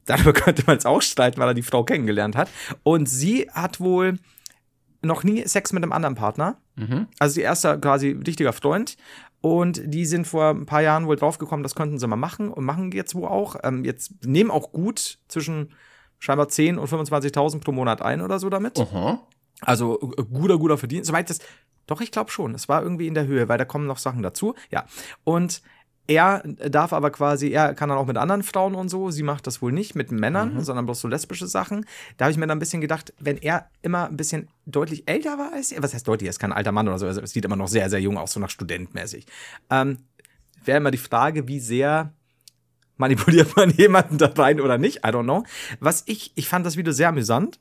[0.07, 2.49] Darüber könnte man es auch streiten, weil er die Frau kennengelernt hat.
[2.85, 4.19] Und sie hat wohl
[5.03, 6.57] noch nie Sex mit einem anderen Partner.
[7.19, 8.97] Also die erste quasi richtiger Freund.
[9.47, 12.65] Und die sind vor ein paar Jahren wohl draufgekommen, das könnten sie mal machen und
[12.65, 13.55] machen jetzt wohl auch.
[13.63, 15.73] Ähm, jetzt nehmen auch gut zwischen
[16.19, 18.77] scheinbar 10 und 25.000 pro Monat ein oder so damit.
[18.81, 19.21] Aha.
[19.61, 21.07] Also äh, guter, guter Verdienst.
[21.07, 21.39] Soweit das,
[21.87, 22.57] doch, ich glaube schon.
[22.57, 24.57] Es war irgendwie in der Höhe, weil da kommen noch Sachen dazu.
[24.73, 24.85] Ja.
[25.23, 25.63] Und
[26.07, 29.11] er darf aber quasi, er kann dann auch mit anderen Frauen und so.
[29.11, 31.85] Sie macht das wohl nicht mit Männern, sondern bloß so lesbische Sachen.
[32.17, 35.39] Da habe ich mir dann ein bisschen gedacht, wenn er immer ein bisschen deutlich älter
[35.39, 37.31] war als er, was heißt deutlich, er ist kein alter Mann oder so, also es
[37.33, 39.27] sieht immer noch sehr, sehr jung aus, so nach studentmäßig.
[39.71, 39.99] Ähm,
[40.65, 42.13] Wäre immer die Frage, wie sehr
[42.97, 44.99] manipuliert man jemanden da rein oder nicht?
[44.99, 45.45] I don't know.
[45.81, 47.59] Was ich, ich fand das Video sehr amüsant.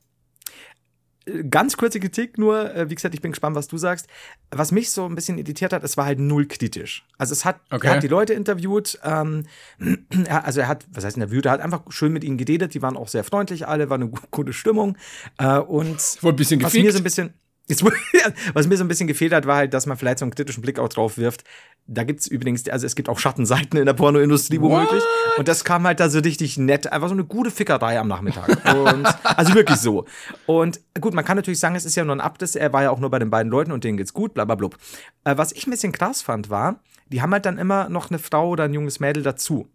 [1.49, 4.07] Ganz kurze Kritik nur, äh, wie gesagt, ich bin gespannt, was du sagst.
[4.51, 7.03] Was mich so ein bisschen irritiert hat, es war halt null kritisch.
[7.17, 7.87] Also es hat, Okay.
[7.87, 9.43] er hat die Leute interviewt, ähm,
[10.29, 12.95] also er hat, was heißt interviewt, er hat einfach schön mit ihnen geredet, die waren
[12.95, 14.97] auch sehr freundlich alle, war eine gu- gute Stimmung.
[15.39, 17.33] Äh, und Wurde ein bisschen was mir so ein bisschen,
[17.67, 17.83] jetzt,
[18.53, 20.61] was mir so ein bisschen gefehlt hat, war halt, dass man vielleicht so einen kritischen
[20.61, 21.43] Blick auch drauf wirft.
[21.87, 25.03] Da gibt's übrigens, also es gibt auch Schattenseiten in der Pornoindustrie womöglich.
[25.37, 26.91] Und das kam halt da so richtig nett.
[26.91, 28.49] Einfach so eine gute Fickerei am Nachmittag.
[28.73, 30.05] Und, also wirklich so.
[30.47, 32.55] Und gut, man kann natürlich sagen, es ist ja nur ein Abriss.
[32.55, 34.55] Er war ja auch nur bei den beiden Leuten und denen geht's gut, bla bla
[34.55, 34.77] blub.
[35.23, 38.17] Äh, was ich ein bisschen krass fand, war, die haben halt dann immer noch eine
[38.17, 39.69] Frau oder ein junges Mädel dazu.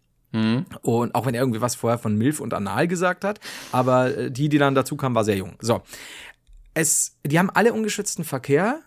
[0.81, 3.39] Und auch wenn er irgendwie was vorher von Milf und Anal gesagt hat,
[3.71, 5.53] aber äh, die, die dann dazu kam, war sehr jung.
[5.59, 5.81] So.
[6.73, 8.79] Es, die haben alle ungeschützten Verkehr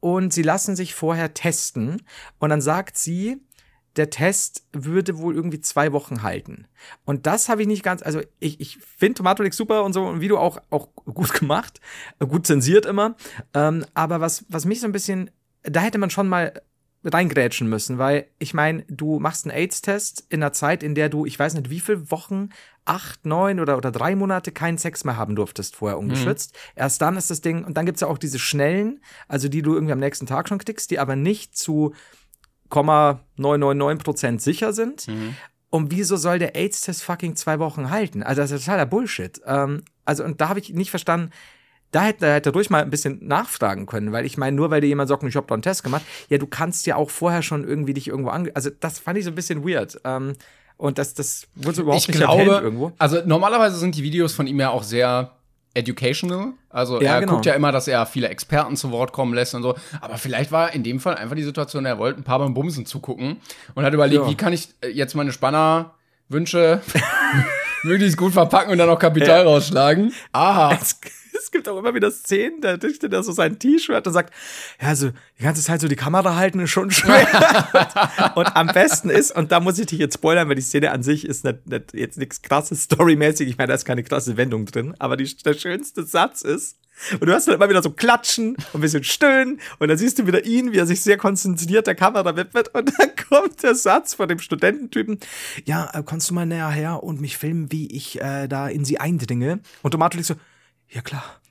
[0.00, 2.02] und sie lassen sich vorher testen.
[2.38, 3.40] Und dann sagt sie,
[3.96, 6.66] der Test würde wohl irgendwie zwei Wochen halten.
[7.04, 10.20] Und das habe ich nicht ganz, also ich, ich finde Tomatolix super und so ein
[10.20, 11.80] Video auch, auch gut gemacht,
[12.18, 13.16] gut zensiert immer.
[13.54, 15.30] Ähm, aber was, was mich so ein bisschen,
[15.62, 16.62] da hätte man schon mal
[17.04, 21.26] reingrätschen müssen, weil ich meine, du machst einen AIDS-Test in einer Zeit, in der du,
[21.26, 22.50] ich weiß nicht, wie viele Wochen,
[22.84, 26.56] acht, neun oder, oder drei Monate keinen Sex mehr haben durftest vorher ungeschützt.
[26.74, 29.74] Erst dann ist das Ding, und dann gibt's ja auch diese schnellen, also die du
[29.74, 31.94] irgendwie am nächsten Tag schon klickst, die aber nicht zu
[32.70, 35.06] 0,999% sicher sind.
[35.70, 38.22] Und wieso soll der AIDS-Test fucking zwei Wochen halten?
[38.22, 39.40] Also das ist totaler Bullshit.
[39.46, 41.30] Ähm, also, und da habe ich nicht verstanden,
[41.92, 44.80] da hätte er hätte ruhig mal ein bisschen nachfragen können, weil ich meine, nur weil
[44.80, 47.42] dir jemand sagt, ich habe da einen Test gemacht, ja, du kannst ja auch vorher
[47.42, 48.50] schon irgendwie dich irgendwo ange...
[48.54, 50.00] Also das fand ich so ein bisschen weird.
[50.04, 50.32] Ähm,
[50.78, 52.92] und das, das wurde so überhaupt ich nicht glaube, irgendwo.
[52.98, 55.30] also normalerweise sind die Videos von ihm ja auch sehr
[55.74, 56.52] educational.
[56.70, 57.32] Also Ja, er genau.
[57.34, 59.74] guckt ja immer, dass er viele Experten zu Wort kommen lässt und so.
[60.00, 62.84] Aber vielleicht war in dem Fall einfach die Situation, er wollte ein paar beim Bumsen
[62.84, 63.36] zugucken
[63.74, 64.28] und hat überlegt, Ja.
[64.30, 66.80] wie kann ich äh, jetzt meine Spannerwünsche
[67.84, 70.12] möglichst gut verpacken und dann auch Kapital rausschlagen.
[70.32, 70.78] Aha.
[70.80, 70.98] Es,
[71.38, 74.32] es gibt auch immer wieder Szenen, da dichtet er so sein T-Shirt und sagt,
[74.80, 77.26] ja, so die ganze Zeit so die Kamera halten ist schon schwer.
[78.34, 81.02] und am besten ist, und da muss ich dich jetzt spoilern, weil die Szene an
[81.02, 84.66] sich ist nicht, nicht jetzt nichts krasses storymäßig, ich meine, da ist keine krasse Wendung
[84.66, 86.76] drin, aber die, der schönste Satz ist,
[87.12, 90.18] und du hast dann immer wieder so klatschen und ein bisschen stöhnen und dann siehst
[90.18, 93.74] du wieder ihn, wie er sich sehr konzentriert der Kamera widmet und dann kommt der
[93.74, 95.18] Satz von dem Studententypen,
[95.64, 98.84] ja, äh, kommst du mal näher her und mich filmen, wie ich äh, da in
[98.84, 99.60] sie eindringe?
[99.82, 100.34] Und Tomato so,
[100.88, 101.40] ja klar.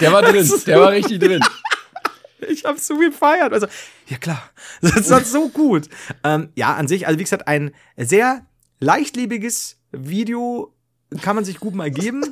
[0.00, 1.40] Der war drin, Das ist der war richtig drin.
[2.48, 3.52] Ich habe so gefeiert.
[3.52, 3.68] Also,
[4.08, 4.50] ja klar.
[4.80, 5.88] Das war so gut.
[6.24, 8.44] Ähm, ja, an sich, also wie gesagt, ein sehr
[8.80, 10.74] leichtlebiges Video
[11.20, 12.22] kann man sich gut mal geben.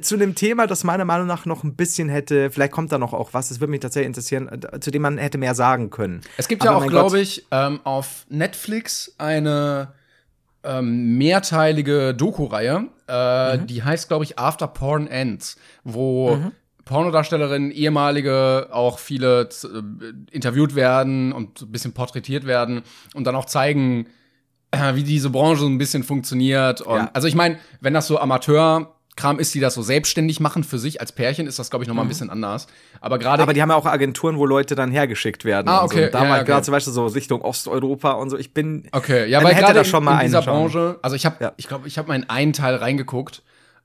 [0.00, 3.12] Zu einem Thema, das meiner Meinung nach noch ein bisschen hätte, vielleicht kommt da noch
[3.12, 6.20] auch was, das würde mich tatsächlich interessieren, äh, zu dem man hätte mehr sagen können.
[6.36, 9.92] Es gibt Aber ja auch, glaube ich, ähm, auf Netflix eine
[10.64, 13.66] ähm, mehrteilige Doku-Reihe, äh, Mhm.
[13.68, 16.38] die heißt, glaube ich, After Porn Ends, wo
[16.86, 22.82] Pornodarstellerinnen, ehemalige, auch viele äh, interviewt werden und ein bisschen porträtiert werden
[23.14, 24.08] und dann auch zeigen, äh,
[24.96, 26.80] wie diese Branche so ein bisschen funktioniert.
[26.80, 27.10] Und, Ja.
[27.12, 31.00] Also ich meine, wenn das so Amateurkram ist, die das so selbstständig machen für sich
[31.00, 32.66] als Pärchen, ist das, glaube ich, noch mal ein bisschen anders.
[33.00, 33.42] Aber gerade Mhm.
[33.44, 35.68] Aber die haben ja auch Agenturen, wo Leute dann hergeschickt werden.
[35.68, 35.96] Ah, und So.
[35.96, 36.06] okay.
[36.06, 36.62] Und da Ja, ja, gerade okay.
[36.64, 38.36] zum Beispiel so Richtung Osteuropa und so.
[38.38, 38.88] Ich bin.
[38.92, 40.62] Okay, ja, weil hätte gerade in, mal in dieser schauen.
[40.70, 41.52] Branche, also ich habe, Ja.
[41.56, 43.42] ich glaube, ich habe mal in einen Teil reingeguckt,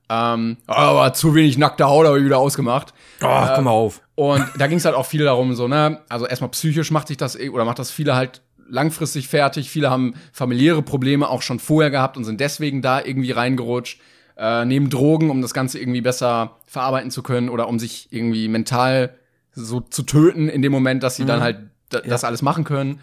[0.08, 2.92] ähm, aber zu wenig nackte Haut habe ich wieder ausgemacht.
[3.22, 4.00] Oh, komm mal auf.
[4.16, 7.16] Und da ging es halt auch viel darum, so, ne, also erstmal psychisch macht sich
[7.16, 9.70] das, eh- oder macht das viele halt langfristig fertig.
[9.70, 14.00] Viele haben familiäre Probleme auch schon vorher gehabt und sind deswegen da irgendwie reingerutscht.
[14.36, 18.48] Äh, nehmen Drogen, um das Ganze irgendwie besser verarbeiten zu können oder um sich irgendwie
[18.48, 19.16] mental
[19.52, 21.58] so zu töten in dem Moment, dass sie dann halt
[21.90, 23.00] da, das alles machen können.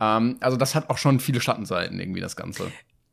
[0.00, 2.72] Ähm, also das hat auch schon viele Schattenseiten irgendwie, das Ganze.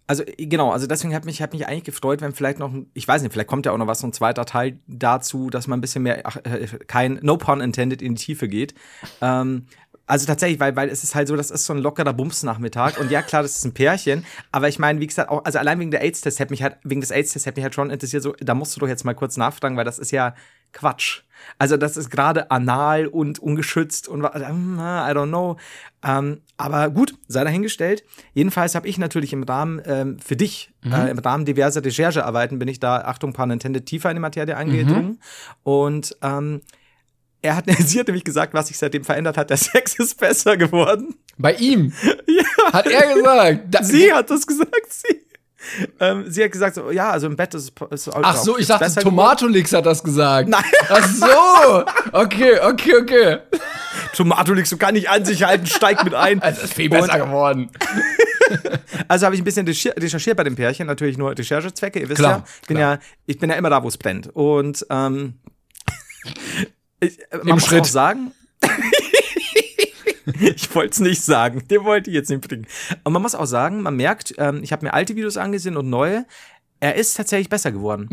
[0.10, 3.22] Also genau, also deswegen hat mich, hat mich eigentlich gefreut, wenn vielleicht noch, ich weiß
[3.22, 5.82] nicht, vielleicht kommt ja auch noch was, so ein zweiter Teil dazu, dass man ein
[5.82, 8.74] bisschen mehr, ach, äh, kein, no pun intended, in die Tiefe geht.
[9.22, 9.66] Ähm,
[10.08, 12.98] also tatsächlich, weil, weil es ist halt so, das ist so ein lockerer Bumsnachmittag.
[12.98, 14.26] Und ja, klar, das ist ein Pärchen.
[14.54, 17.02] Aber ich meine, wie gesagt, auch, also allein wegen der AIDS-Test hätte mich halt, wegen
[17.02, 19.36] des AIDS-Tests hätte mich halt schon interessiert, so, da musst du doch jetzt mal kurz
[19.36, 20.34] nachfragen, weil das ist ja
[20.72, 21.24] Quatsch.
[21.60, 25.58] Also das ist gerade anal und ungeschützt und ähm, I don't know.
[26.04, 28.04] Ähm, aber gut, sei dahingestellt.
[28.34, 30.94] Jedenfalls habe ich natürlich im Rahmen ähm, für dich, mhm.
[30.94, 34.56] äh, im Rahmen diverser Recherchearbeiten, bin ich da, Achtung, paar Nintendo tiefer in die Materie
[34.56, 35.08] eingedrungen.
[35.08, 35.20] Mhm.
[35.64, 36.62] Und ähm,
[37.48, 39.50] er hat, sie hat nämlich gesagt, was sich seitdem verändert hat.
[39.50, 41.16] Der Sex ist besser geworden.
[41.38, 41.94] Bei ihm?
[42.28, 42.74] ja.
[42.74, 43.62] Hat er gesagt?
[43.72, 45.22] Da, sie hat das gesagt, sie.
[46.00, 49.02] Ähm, sie hat gesagt, so, ja, also im Bett ist es Ach so, ich dachte,
[49.02, 50.48] Tomatolix hat das gesagt.
[50.48, 50.64] Nein.
[50.90, 51.84] Ach so.
[52.14, 53.38] Okay, okay, okay.
[54.14, 56.42] Tomatolix, du kann nicht an sich halten, steigt mit ein.
[56.44, 57.70] Es ist viel besser Und, geworden.
[59.08, 62.32] also habe ich ein bisschen recherchiert bei dem Pärchen, natürlich nur Recherchezwecke, ihr wisst klar,
[62.32, 62.44] ja.
[62.62, 62.94] Ich bin klar.
[62.94, 64.28] ja, ich bin ja immer da, wo es brennt.
[64.34, 65.34] Und ähm,
[67.00, 67.82] ich, äh, man Im muss Schritt.
[67.82, 68.32] auch sagen.
[70.40, 71.68] ich wollte es nicht sagen.
[71.68, 72.68] Den wollte ich jetzt nicht bringen.
[73.04, 75.90] Und man muss auch sagen, man merkt, ähm, ich habe mir alte Videos angesehen und
[75.90, 76.26] neue.
[76.80, 78.10] Er ist tatsächlich besser geworden.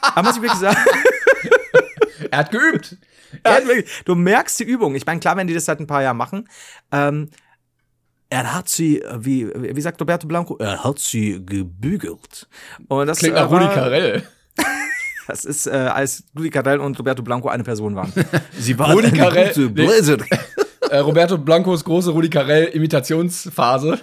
[0.00, 0.78] Aber muss ich wirklich sagen.
[2.30, 2.96] er hat geübt.
[3.42, 4.94] Er hat wirklich, du merkst die Übung.
[4.94, 6.48] Ich meine, klar, wenn die das seit ein paar Jahren machen.
[6.92, 7.30] Ähm,
[8.30, 12.48] er hat sie, wie, wie sagt Roberto Blanco, er hat sie gebügelt.
[12.88, 14.24] Und das klingt nach Rudi Carell.
[15.26, 18.12] Das ist, äh, als Rudi Carell und Roberto Blanco eine Person waren.
[18.58, 19.86] Sie waren Rudi Carell, nee,
[20.90, 24.00] äh, Roberto Blancos große Rudi Carell Imitationsphase.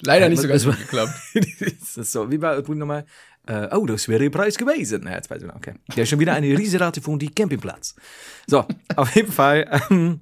[0.00, 1.12] Leider nicht so ganz gut geklappt.
[1.34, 3.04] das ist so, wie war Rudi nochmal?
[3.46, 5.04] Äh, oh, das wäre der Preis gewesen.
[5.04, 5.74] Ja, jetzt weiß ich noch, okay.
[5.94, 7.94] Der ist schon wieder eine Riesenrate von die Campingplatz.
[8.46, 8.64] So,
[8.96, 9.80] auf jeden Fall.
[9.90, 10.20] Ähm,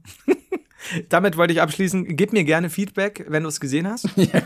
[1.09, 2.17] damit wollte ich abschließen.
[2.17, 4.09] Gib mir gerne Feedback, wenn du es gesehen hast.
[4.17, 4.43] Ja.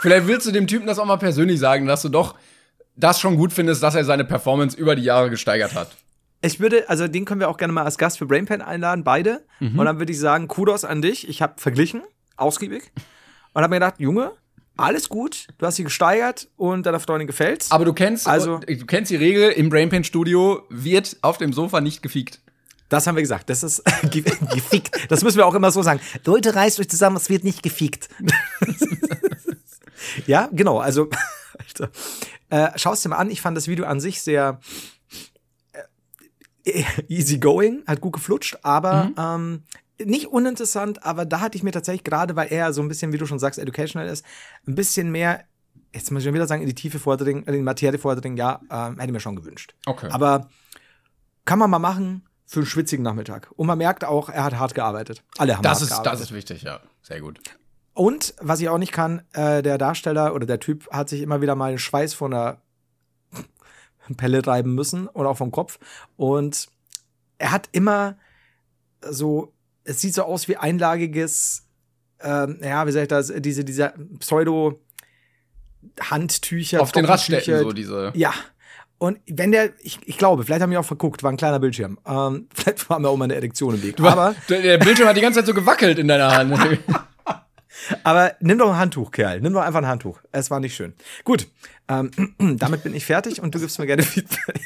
[0.00, 2.36] Vielleicht willst du dem Typen das auch mal persönlich sagen, dass du doch
[2.96, 5.96] das schon gut findest, dass er seine Performance über die Jahre gesteigert hat.
[6.42, 9.42] Ich würde, also den können wir auch gerne mal als Gast für Brainpan einladen, beide.
[9.60, 9.78] Mhm.
[9.78, 11.28] Und dann würde ich sagen, Kudos an dich.
[11.28, 12.02] Ich habe verglichen,
[12.36, 12.90] ausgiebig.
[13.52, 14.32] Und habe mir gedacht, Junge,
[14.76, 17.70] alles gut, du hast sie gesteigert und deiner Freundin gefällt's.
[17.70, 21.80] Aber du kennst, also, du kennst die Regel, im Brainpan Studio wird auf dem Sofa
[21.80, 22.40] nicht gefiegt.
[22.88, 23.48] Das haben wir gesagt.
[23.50, 25.10] Das ist gefickt.
[25.10, 26.00] Das müssen wir auch immer so sagen.
[26.24, 28.08] Leute, reißt euch zusammen, es wird nicht gefickt.
[30.26, 30.78] ja, genau.
[30.78, 31.08] Also,
[31.58, 31.90] Alter.
[32.50, 33.30] Äh, Schau es dir mal an.
[33.30, 34.60] Ich fand das Video an sich sehr
[36.64, 39.14] äh, easy going, hat gut geflutscht, aber mhm.
[39.18, 39.62] ähm,
[40.04, 43.18] nicht uninteressant, aber da hatte ich mir tatsächlich gerade, weil er so ein bisschen, wie
[43.18, 44.24] du schon sagst, educational ist,
[44.66, 45.44] ein bisschen mehr,
[45.92, 48.60] jetzt muss ich schon wieder sagen, in die Tiefe vordringen, in die Materie vordringen, ja,
[48.70, 49.74] ähm, hätte ich mir schon gewünscht.
[49.86, 50.08] Okay.
[50.10, 50.48] Aber
[51.44, 53.50] kann man mal machen für einen schwitzigen Nachmittag.
[53.56, 55.22] Und man merkt auch, er hat hart gearbeitet.
[55.38, 56.12] Alle haben das hart ist, gearbeitet.
[56.12, 56.80] Das ist wichtig, ja.
[57.02, 57.40] Sehr gut.
[58.00, 61.42] Und was ich auch nicht kann, äh, der Darsteller oder der Typ hat sich immer
[61.42, 62.56] wieder mal Schweiß von der
[64.16, 65.78] Pelle reiben müssen oder auch vom Kopf.
[66.16, 66.68] Und
[67.36, 68.16] er hat immer
[69.02, 69.52] so,
[69.84, 71.66] es sieht so aus wie einlagiges,
[72.22, 74.80] ähm, ja, wie sag ich das, diese, diese Pseudo-
[76.00, 76.80] Handtücher.
[76.80, 78.12] Auf den Raststätten so diese.
[78.14, 78.32] Ja.
[78.96, 81.98] Und wenn der, ich, ich glaube, vielleicht haben wir auch verguckt, war ein kleiner Bildschirm.
[82.06, 83.96] Ähm, vielleicht war mir auch mal eine Erektion im Weg.
[83.96, 86.78] Du, aber der Bildschirm hat die ganze Zeit so gewackelt in deiner Hand.
[88.02, 89.40] Aber nimm doch ein Handtuch, Kerl.
[89.40, 90.20] Nimm doch einfach ein Handtuch.
[90.32, 90.94] Es war nicht schön.
[91.24, 91.48] Gut,
[91.88, 92.10] ähm,
[92.58, 94.60] damit bin ich fertig und du gibst mir gerne Feedback.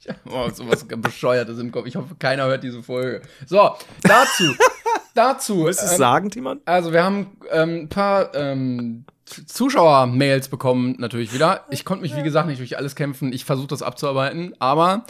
[0.00, 1.86] Ich habe oh, sowas Bescheuertes im Kopf.
[1.86, 3.22] Ich hoffe, keiner hört diese Folge.
[3.46, 4.54] So, dazu.
[5.14, 5.64] dazu.
[5.64, 6.60] Willst du ähm, sagen, Timon?
[6.64, 11.64] Also, wir haben ähm, ein paar ähm, Zuschauer-Mails bekommen, natürlich wieder.
[11.70, 13.32] Ich konnte mich, wie gesagt, nicht durch alles kämpfen.
[13.32, 15.04] Ich versuche das abzuarbeiten, aber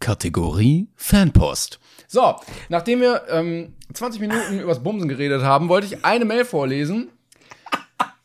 [0.00, 1.78] Kategorie Fanpost.
[2.10, 2.36] So,
[2.70, 7.10] nachdem wir ähm, 20 Minuten übers Bumsen geredet haben, wollte ich eine Mail vorlesen.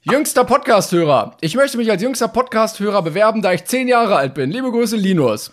[0.04, 1.36] Jüngster Podcast-Hörer.
[1.41, 4.52] Ich möchte mich als jüngster Podcast-Hörer bewerben, da ich 10 Jahre alt bin.
[4.52, 5.52] Liebe Grüße, Linus.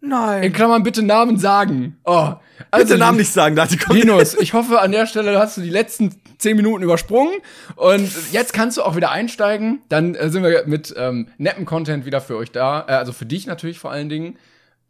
[0.00, 0.42] Nein.
[0.42, 2.00] In Klammern bitte Namen sagen.
[2.04, 2.34] Oh.
[2.72, 5.60] Also, bitte Namen nicht sagen, da die Linus, ich hoffe, an der Stelle hast du
[5.60, 7.34] die letzten 10 Minuten übersprungen.
[7.76, 9.82] Und jetzt kannst du auch wieder einsteigen.
[9.88, 12.84] Dann äh, sind wir mit ähm, netten Content wieder für euch da.
[12.88, 14.36] Äh, also für dich natürlich vor allen Dingen.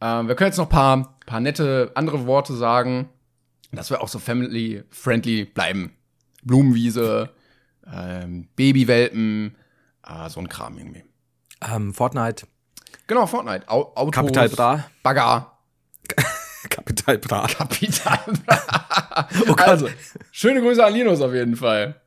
[0.02, 3.08] Ähm, wir können jetzt noch paar, paar nette andere Worte sagen,
[3.70, 5.96] dass wir auch so family-friendly bleiben.
[6.42, 7.30] Blumenwiese,
[7.86, 9.54] ähm, Babywelpen,
[10.04, 11.04] äh, so ein Kram irgendwie.
[11.60, 12.48] Ähm, Fortnite.
[13.06, 13.68] Genau, Fortnite.
[13.68, 14.84] Au Autos, Kapital Bra.
[15.04, 15.52] Bagger.
[16.68, 17.46] Kapital Bra.
[17.46, 19.28] Kapital Bra.
[19.48, 19.88] oh also,
[20.32, 22.01] schöne Grüße an Linus auf jeden Fall.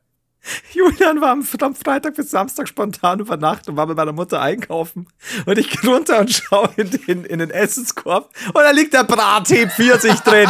[0.72, 5.06] Julian war am, Freitag bis Samstag spontan über Nacht und war mit meiner Mutter einkaufen.
[5.46, 9.04] Und ich gehe runter und schaue in den, in den Essenskorb und da liegt der
[9.04, 10.48] Bratheb 40 drin.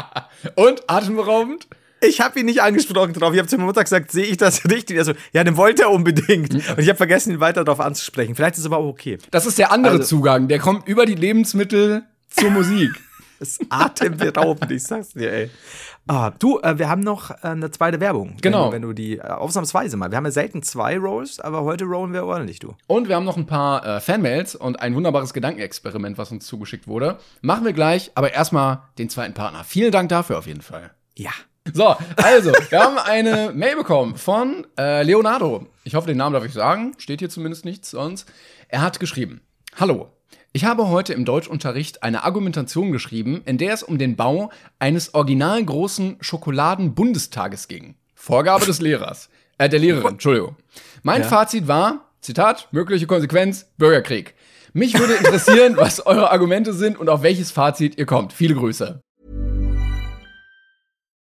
[0.56, 1.66] und atemberaubend?
[2.02, 3.32] Ich habe ihn nicht angesprochen drauf.
[3.34, 4.96] Ich habe zu meiner Mutter gesagt, sehe ich das richtig?
[4.96, 6.54] Er so, ja, den wollte er unbedingt.
[6.54, 8.34] Und ich habe vergessen, ihn weiter darauf anzusprechen.
[8.34, 9.18] Vielleicht ist es aber auch okay.
[9.30, 10.48] Das ist der andere Also- Zugang.
[10.48, 12.90] Der kommt über die Lebensmittel zur Musik.
[13.40, 15.50] Das ist atemberaubend, ich sag's dir, ey.
[16.06, 18.36] Ah, du, äh, wir haben noch äh, eine zweite Werbung.
[18.42, 18.70] Genau.
[18.70, 20.10] Wenn du, wenn du die, äh, ausnahmsweise mal.
[20.10, 22.76] Wir haben ja selten zwei Rolls, aber heute rollen wir ordentlich, du.
[22.86, 26.86] Und wir haben noch ein paar äh, Fanmails und ein wunderbares Gedankenexperiment, was uns zugeschickt
[26.86, 27.18] wurde.
[27.40, 29.64] Machen wir gleich, aber erstmal den zweiten Partner.
[29.64, 30.90] Vielen Dank dafür auf jeden Fall.
[31.16, 31.30] Ja.
[31.72, 35.66] So, also, wir haben eine Mail bekommen von äh, Leonardo.
[35.84, 36.92] Ich hoffe, den Namen darf ich sagen.
[36.98, 38.30] Steht hier zumindest nichts sonst.
[38.68, 39.40] Er hat geschrieben:
[39.78, 40.10] Hallo.
[40.52, 45.14] Ich habe heute im Deutschunterricht eine Argumentation geschrieben, in der es um den Bau eines
[45.14, 47.94] original großen Schokoladen-Bundestages ging.
[48.16, 49.28] Vorgabe des Lehrers.
[49.58, 50.56] Äh, der Lehrerin, Entschuldigung.
[51.04, 54.34] Mein Fazit war, Zitat, mögliche Konsequenz, Bürgerkrieg.
[54.72, 58.32] Mich würde interessieren, was eure Argumente sind und auf welches Fazit ihr kommt.
[58.32, 59.00] Viele Grüße.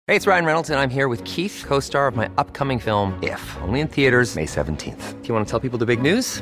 [0.08, 3.14] Hey, it's Ryan Reynolds, and I'm here with Keith, co star of my upcoming film,
[3.22, 5.22] If, only in theaters, May 17th.
[5.22, 6.42] Do you want to tell people the big news?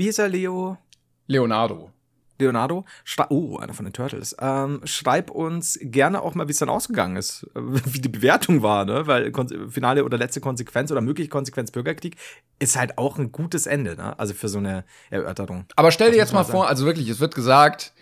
[0.00, 0.78] wie hieß er, Leo?
[1.26, 1.90] Leonardo.
[2.38, 2.86] Leonardo?
[3.28, 4.34] Oh, einer von den Turtles.
[4.40, 8.86] Ähm, schreib uns gerne auch mal, wie es dann ausgegangen ist, wie die Bewertung war,
[8.86, 9.06] ne?
[9.06, 9.30] Weil
[9.68, 12.16] finale oder letzte Konsequenz oder mögliche Konsequenz Bürgerkrieg
[12.58, 14.18] ist halt auch ein gutes Ende, ne?
[14.18, 15.66] Also für so eine Erörterung.
[15.76, 17.92] Aber stell dir jetzt mal man vor, also wirklich, es wird gesagt,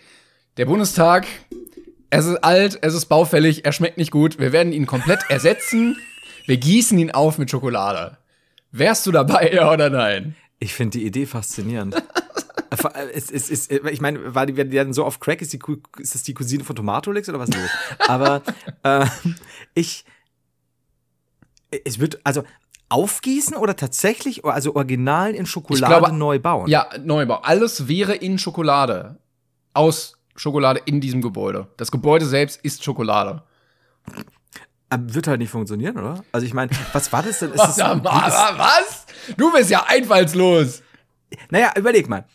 [0.55, 1.27] der Bundestag,
[2.09, 5.97] es ist alt, es ist baufällig, er schmeckt nicht gut, wir werden ihn komplett ersetzen,
[6.45, 8.17] wir gießen ihn auf mit Schokolade.
[8.71, 10.37] Wärst du dabei, ja oder nein?
[10.59, 11.95] Ich finde die Idee faszinierend.
[12.93, 15.51] Äh, es, es, es, ich meine, war die, werden die dann so auf Crack, ist,
[15.53, 15.59] die,
[15.97, 17.69] ist das die Cousine von Tomatolix oder was los?
[18.07, 18.41] Aber
[18.83, 19.05] äh,
[19.73, 20.05] ich,
[21.83, 22.43] es wird, also
[22.89, 26.67] aufgießen oder tatsächlich, also original in Schokolade glaube- neu bauen?
[26.67, 27.37] Ja, Neubau.
[27.41, 29.17] Alles wäre in Schokolade.
[29.73, 31.67] Aus Schokolade in diesem Gebäude.
[31.77, 33.43] Das Gebäude selbst ist Schokolade.
[34.89, 36.23] Aber wird halt nicht funktionieren, oder?
[36.31, 37.51] Also ich meine, was war das denn?
[37.51, 38.33] Ist das, Was?
[38.33, 38.98] ist, Was?
[39.37, 40.83] Du bist ja einfallslos.
[41.49, 42.25] naja, überleg mal.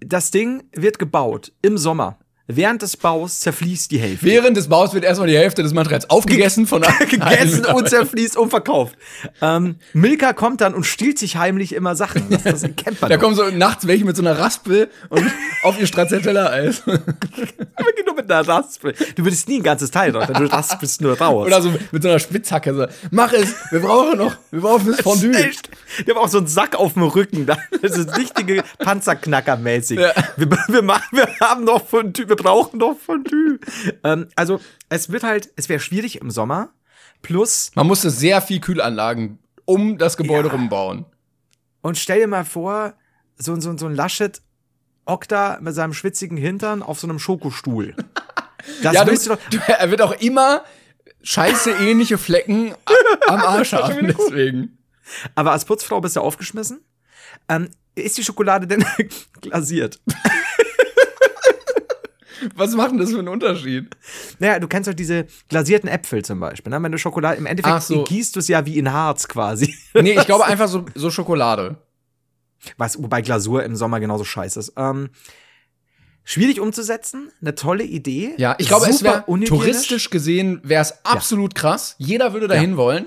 [0.00, 2.18] Das Ding wird gebaut im Sommer.
[2.48, 4.24] Während des Baus zerfließt die Hälfte.
[4.24, 8.50] Während des Baus wird erstmal die Hälfte des Materials aufgegessen von gegessen und zerfließt und
[8.50, 8.96] verkauft.
[9.42, 12.30] Ähm, Milka kommt dann und stiehlt sich heimlich immer Sachen.
[12.30, 15.24] Das, das kennt man Da kommen so nachts welche mit so einer Raspel und
[15.64, 16.86] auf ihr Stracciatella-Eis.
[16.86, 17.06] Wirklich
[18.06, 18.94] nur mit einer Raspel.
[19.16, 21.46] Du würdest nie ein ganzes Teil drauf, du raspelst nur raus.
[21.46, 22.74] Oder so mit so einer Spitzhacke.
[22.74, 25.34] So, mach es, wir brauchen noch, wir brauchen das Fondue.
[25.34, 25.68] Echt?
[26.06, 27.46] Die haben auch so einen Sack auf dem Rücken.
[27.46, 29.98] Das ist richtige Panzerknacker-mäßig.
[29.98, 30.12] Ja.
[30.36, 33.58] Wir, wir, machen, wir haben noch Fondue, wir brauchen noch Fondue.
[34.04, 36.70] Ähm, also, es wird halt, es wäre schwierig im Sommer.
[37.22, 40.54] Plus, Man musste sehr viel Kühlanlagen um das Gebäude Ja.
[40.54, 41.06] rumbauen.
[41.82, 42.94] und stell dir mal vor,
[43.36, 44.40] so, so, so ein Laschet
[45.08, 47.94] hockt da mit seinem schwitzigen Hintern auf so einem Schokostuhl.
[48.82, 49.38] Das ja, du, du doch.
[49.50, 50.64] du, er wird auch immer
[51.22, 52.74] scheiße ähnliche Flecken
[53.28, 54.78] am Arsch haben, deswegen.
[55.36, 56.80] Aber als Putzfrau bist du aufgeschmissen.
[57.48, 58.84] Ähm, ist die Schokolade denn
[59.40, 60.00] glasiert?
[62.54, 63.96] Was macht denn das für einen Unterschied?
[64.38, 66.70] Naja, du kennst doch diese glasierten Äpfel zum Beispiel.
[66.70, 66.82] Ne?
[66.82, 68.04] Wenn du Schokolade, im Endeffekt so.
[68.04, 69.74] gießt du es ja wie in Harz quasi.
[69.94, 71.76] Nee, ich glaube einfach so, so Schokolade.
[72.76, 74.72] Was, wobei Glasur im Sommer genauso scheiße ist.
[74.76, 75.10] Ähm,
[76.24, 78.34] schwierig umzusetzen, eine tolle Idee.
[78.36, 81.94] Ja, ich glaube, es wäre touristisch gesehen, wäre es absolut krass.
[81.98, 83.06] Jeder würde dahin wollen.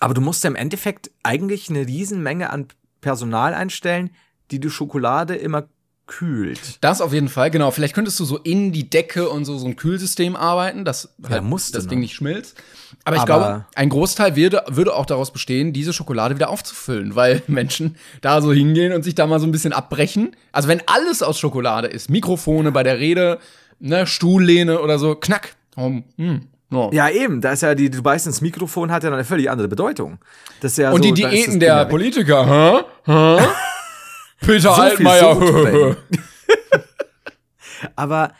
[0.00, 2.68] Aber du musst ja im Endeffekt eigentlich eine Riesenmenge an
[3.00, 4.10] Personal einstellen,
[4.50, 5.68] die die Schokolade immer
[6.10, 6.78] kühlt.
[6.80, 7.70] Das auf jeden Fall, genau.
[7.70, 11.44] Vielleicht könntest du so in die Decke und so, so ein Kühlsystem arbeiten, dass halt
[11.44, 11.90] musst du das noch.
[11.90, 12.56] Ding nicht schmilzt.
[13.04, 17.14] Aber ich Aber- glaube, ein Großteil würde, würde auch daraus bestehen, diese Schokolade wieder aufzufüllen,
[17.14, 20.34] weil Menschen da so hingehen und sich da mal so ein bisschen abbrechen.
[20.52, 23.38] Also wenn alles aus Schokolade ist, Mikrofone bei der Rede,
[23.78, 25.54] ne, Stuhllehne oder so, knack.
[25.76, 26.90] Um, hm, no.
[26.92, 29.48] Ja, eben, da ist ja die, du beißt ins Mikrofon, hat ja dann eine völlig
[29.48, 30.18] andere Bedeutung.
[30.60, 31.84] Das ist ja und so, die Diäten der ja.
[31.84, 32.82] Politiker, hä?
[33.04, 33.44] Hä?
[34.40, 35.96] Peter So Altmaier.
[37.96, 38.32] Aber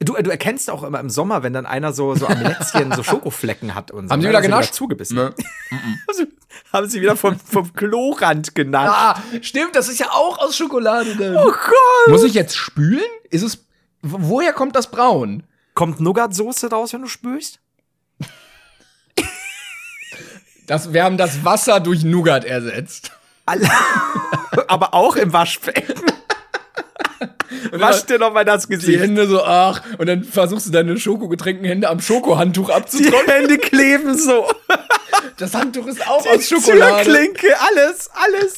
[0.00, 3.02] du, du erkennst auch immer im Sommer, wenn dann einer so, so am Lätzchen so
[3.02, 4.12] Schokoflecken hat und so.
[4.12, 4.30] Haben sie ne?
[4.30, 4.74] wieder er genascht?
[4.74, 5.16] zugebissen.
[5.16, 5.34] Ne?
[6.72, 8.92] Haben sie wieder vom, vom Klorand genascht.
[8.94, 11.14] Ah, stimmt, das ist ja auch aus Schokolade.
[11.16, 11.36] Denn.
[11.36, 12.08] Oh Gott!
[12.08, 13.02] Muss ich jetzt spülen?
[13.30, 13.66] Ist es.
[14.02, 15.42] wo- Woher kommt das Braun?
[15.74, 17.60] Kommt Nougat-Soße raus, wenn du spülst?
[20.66, 23.12] Das, wir haben das Wasser durch Nougat ersetzt.
[24.68, 25.94] Aber auch im Waschbecken.
[27.72, 29.00] Wasch dir noch mal das Die Gesicht.
[29.00, 33.26] Hände so, ach, und dann versuchst du deine schokogetränkten Hände am Schokohandtuch Die abzutrocknen.
[33.28, 34.46] Hände kleben so.
[35.38, 37.04] Das Handtuch ist auch Die aus Schokolade.
[37.04, 38.56] Türklinke, alles, alles.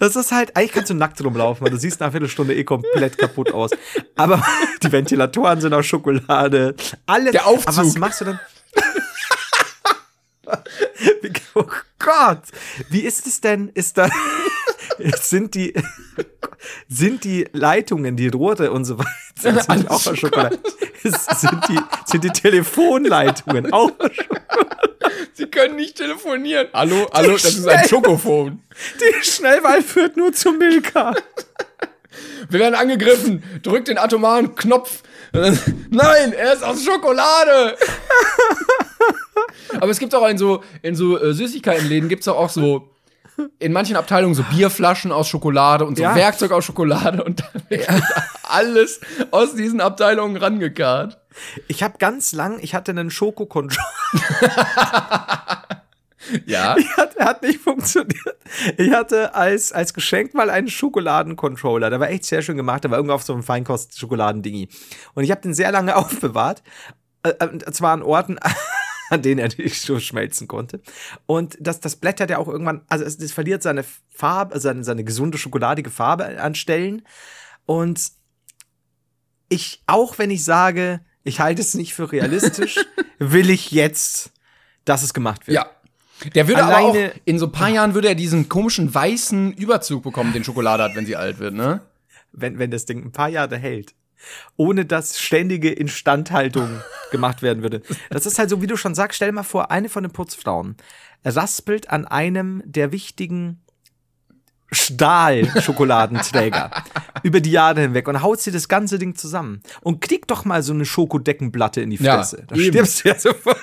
[0.00, 2.64] Das ist halt, eigentlich kannst du nackt rumlaufen, weil du siehst nach einer Viertelstunde eh
[2.64, 3.70] komplett kaputt aus.
[4.16, 4.42] Aber
[4.82, 6.74] die Ventilatoren sind aus Schokolade.
[7.06, 7.32] Alles.
[7.32, 7.68] Der Aufzug.
[7.68, 8.40] Aber was machst du dann?
[11.54, 11.64] Oh
[11.98, 12.42] Gott.
[12.90, 13.70] Wie ist es denn?
[13.72, 14.10] Ist da,
[15.20, 15.72] sind die,
[16.88, 20.58] sind die Leitungen, die Rohre und so weiter, sind die Alles auch aus Schokolade?
[21.02, 24.10] Sind die, sind die Telefonleitungen auch aus
[25.32, 26.68] Sie können nicht telefonieren.
[26.72, 28.62] Hallo, hallo, das ist ein Schokophon.
[29.00, 31.14] Die Schnellwahl führt nur zu Milka.
[32.48, 33.42] Wir werden angegriffen.
[33.62, 35.02] Drück den atomaren Knopf.
[35.90, 37.76] Nein, er ist aus Schokolade.
[39.80, 42.88] Aber es gibt auch in so, in so äh, Süßigkeitenläden gibt's auch, auch so,
[43.58, 46.14] in manchen Abteilungen so Bierflaschen aus Schokolade und so Ja.
[46.14, 47.88] Werkzeug aus Schokolade und dann wird
[48.44, 49.00] alles
[49.30, 51.18] aus diesen Abteilungen rangekarrt.
[51.68, 53.84] Ich habe ganz lang, ich hatte einen Schokokontroller.
[56.46, 56.76] Ja.
[56.96, 58.36] Hat, hat nicht funktioniert.
[58.76, 61.90] Ich hatte als, als Geschenk mal einen Schokoladencontroller.
[61.90, 62.84] Der war echt sehr schön gemacht.
[62.84, 64.68] Der war irgendwo auf so einem Feinkost-Schokoladendingi.
[65.14, 66.62] Und ich habe den sehr lange aufbewahrt.
[67.22, 68.38] Äh, äh, und zwar an Orten,
[69.10, 70.80] an denen er nicht so schmelzen konnte.
[71.26, 75.04] Und das, das blättert ja auch irgendwann, also es, es verliert seine Farbe, seine, seine
[75.04, 77.02] gesunde schokoladige Farbe an Stellen.
[77.66, 78.12] Und
[79.48, 82.78] ich, auch wenn ich sage, ich halte es nicht für realistisch,
[83.18, 84.32] will ich jetzt,
[84.84, 85.56] dass es gemacht wird.
[85.56, 85.70] Ja.
[86.34, 89.52] Der würde aber auch, Alleine- in so ein paar Jahren würde er diesen komischen weißen
[89.52, 91.80] Überzug bekommen, den Schokolade hat, wenn sie alt wird, ne?
[92.32, 93.94] wenn, wenn das Ding ein paar Jahre hält,
[94.56, 97.82] ohne dass ständige Instandhaltung gemacht werden würde.
[98.10, 100.12] Das ist halt so, wie du schon sagst, stell dir mal vor, eine von den
[100.12, 100.76] Putzfrauen
[101.24, 103.60] raspelt an einem der wichtigen
[104.70, 106.70] Stahlschokoladenträger
[107.22, 110.62] über die Jahre hinweg und haut sie das ganze Ding zusammen und krieg doch mal
[110.62, 112.44] so eine Schokodeckenplatte in die Ja, Fresse.
[112.46, 112.64] da eben.
[112.72, 113.58] stirbst du ja sofort.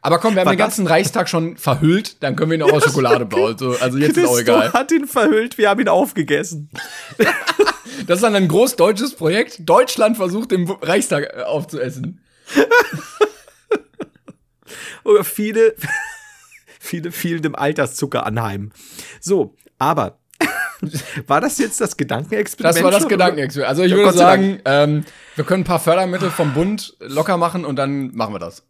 [0.00, 2.62] Aber komm, wir haben War den das- ganzen Reichstag schon verhüllt, dann können wir ihn
[2.62, 3.56] auch aus Schokolade bauen.
[3.58, 4.72] So, also jetzt ist auch Christo egal.
[4.72, 6.70] hat ihn verhüllt, wir haben ihn aufgegessen.
[8.06, 9.68] Das ist dann ein groß deutsches Projekt.
[9.68, 12.20] Deutschland versucht, den Reichstag äh, aufzuessen.
[15.04, 15.74] Oder viele,
[16.78, 18.70] viele fielen dem Alterszucker anheim.
[19.20, 20.18] So, aber
[21.26, 22.76] war das jetzt das Gedankenexperiment?
[22.76, 23.68] Das war das Gedankenexperiment.
[23.68, 27.64] Also ich Ja, würde sagen, ähm, wir können ein paar Fördermittel vom Bund locker machen
[27.64, 28.62] und dann machen wir das.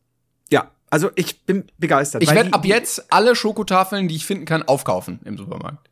[0.51, 2.23] Ja, also ich bin begeistert.
[2.23, 5.89] Ich werde ab jetzt alle Schokotafeln, die ich finden kann, aufkaufen im Supermarkt.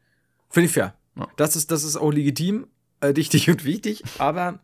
[0.51, 0.95] Finde ich fair.
[1.17, 1.29] Ja.
[1.37, 2.67] Das ist, das ist auch legitim,
[3.01, 4.61] äh, richtig und wichtig, aber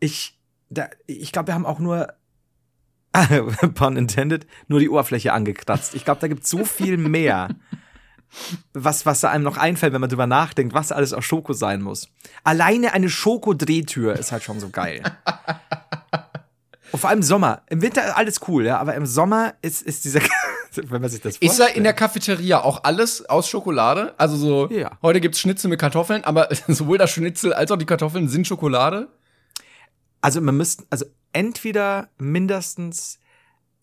[0.00, 0.38] ich,
[0.70, 2.14] da, ich glaube, wir haben auch nur,
[3.74, 5.94] pun intended, nur die Oberfläche angekratzt.
[5.94, 7.48] Ich glaube, da gibt es so viel mehr,
[8.72, 11.82] was, was da einem noch einfällt, wenn man drüber nachdenkt, was alles aus Schoko sein
[11.82, 12.08] muss.
[12.44, 15.02] Alleine eine Schokodrehtür ist halt schon so geil.
[16.92, 17.62] Und vor allem im Sommer.
[17.68, 20.20] Im Winter alles cool, ja, aber im Sommer ist, ist dieser,
[20.74, 21.76] wenn man sich das Ist da vorstellt.
[21.76, 24.14] in der Cafeteria auch alles aus Schokolade?
[24.16, 24.92] Also so, Ja.
[25.02, 29.08] heute gibt's Schnitzel mit Kartoffeln, aber sowohl das Schnitzel als auch die Kartoffeln sind Schokolade?
[30.20, 33.18] Also man müsste, also entweder mindestens,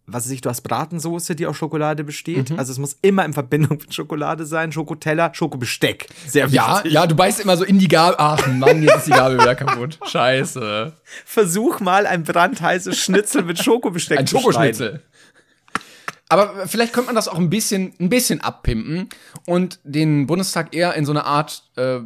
[0.08, 2.52] was weiß ich, du hast Bratensoße, die aus Schokolade besteht.
[2.52, 2.60] Mhm.
[2.60, 4.72] Also es muss immer in Verbindung mit Schokolade sein.
[4.72, 6.08] Schokoteller, Schokobesteck.
[6.28, 6.92] Sehr Ja, wichtig.
[6.94, 8.16] ja, du beißt immer so in die Gabel.
[8.20, 9.98] Ach Mann, jetzt ist die Gabel wieder kaputt.
[10.08, 10.94] Scheiße.
[11.26, 14.38] Versuch mal ein brandheißes Schnitzel mit Schokobesteck Ein zu.
[14.38, 15.02] Schokoschnitzel.
[16.28, 19.10] Aber vielleicht könnte man das auch ein bisschen, ein bisschen abpimpen
[19.46, 22.00] und den Bundestag eher in so eine Art äh,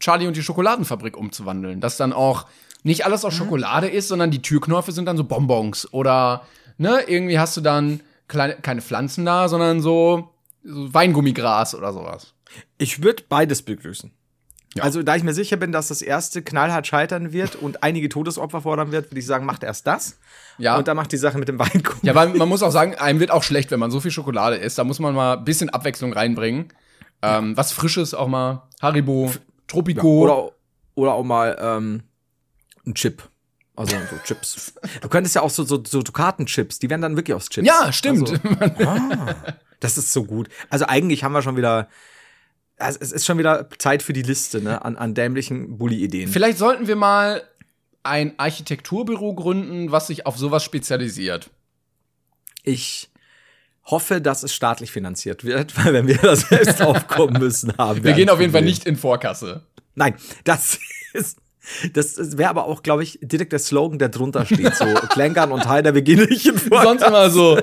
[0.00, 1.80] Charlie und die Schokoladenfabrik umzuwandeln.
[1.80, 2.46] Dass dann auch
[2.82, 5.92] nicht alles aus Schokolade ist, sondern die Türknöpfe sind dann so Bonbons.
[5.92, 6.46] Oder,
[6.78, 10.30] ne, irgendwie hast du dann kleine, keine Pflanzen da, sondern so,
[10.64, 12.34] so Weingummigras oder sowas.
[12.78, 14.10] Ich würde beides begrüßen.
[14.74, 14.84] Ja.
[14.84, 18.60] Also, da ich mir sicher bin, dass das erste knallhart scheitern wird und einige Todesopfer
[18.60, 20.18] fordern wird, würde ich sagen, macht erst das.
[20.58, 20.76] Ja.
[20.76, 22.00] Und dann macht die Sache mit dem Weinkuchen.
[22.06, 24.56] Ja, weil man muss auch sagen, einem wird auch schlecht, wenn man so viel Schokolade
[24.56, 24.78] isst.
[24.78, 26.68] Da muss man mal ein bisschen Abwechslung reinbringen.
[27.22, 28.68] Ähm, was Frisches auch mal.
[28.80, 29.32] Haribo,
[29.66, 30.20] Tropico.
[30.20, 30.52] Oder,
[30.94, 32.02] oder auch mal ähm,
[32.86, 33.22] ein Chip.
[33.78, 34.74] Also so Chips.
[35.00, 37.66] Du könntest ja auch so, so, so Dukatenchips, die werden dann wirklich aus Chips.
[37.66, 38.40] ja, stimmt.
[38.60, 39.36] Also, ah,
[39.78, 40.48] das ist so gut.
[40.68, 41.88] Also eigentlich haben wir schon wieder.
[42.76, 46.28] Also es ist schon wieder Zeit für die Liste ne, an, an dämlichen Bully-Ideen.
[46.28, 47.42] Vielleicht sollten wir mal
[48.02, 51.50] ein Architekturbüro gründen, was sich auf sowas spezialisiert.
[52.62, 53.10] Ich
[53.84, 58.04] hoffe, dass es staatlich finanziert wird, weil wenn wir das selbst aufkommen müssen, haben wir.
[58.04, 59.62] Wir gehen auf jeden Fall nicht in Vorkasse.
[59.94, 60.14] Nein,
[60.44, 60.78] das
[61.12, 61.38] ist.
[61.92, 64.74] Das wäre aber auch, glaube ich, direkt der Slogan, der drunter steht.
[64.74, 66.88] So, Klängern und Heider, wir gehen nicht in Vorkasse.
[66.88, 67.58] Sonst immer so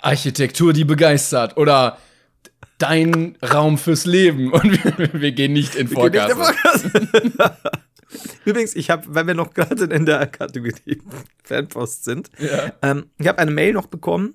[0.00, 1.56] Architektur, die begeistert.
[1.56, 1.98] Oder
[2.78, 5.88] dein Raum fürs Leben und wir, wir gehen nicht in.
[5.88, 6.36] Podcast.
[8.44, 11.00] Übrigens, ich habe, weil wir noch gerade in der Kategorie
[11.44, 12.30] Fanpost sind,
[12.82, 14.34] ähm, ich habe eine Mail noch bekommen.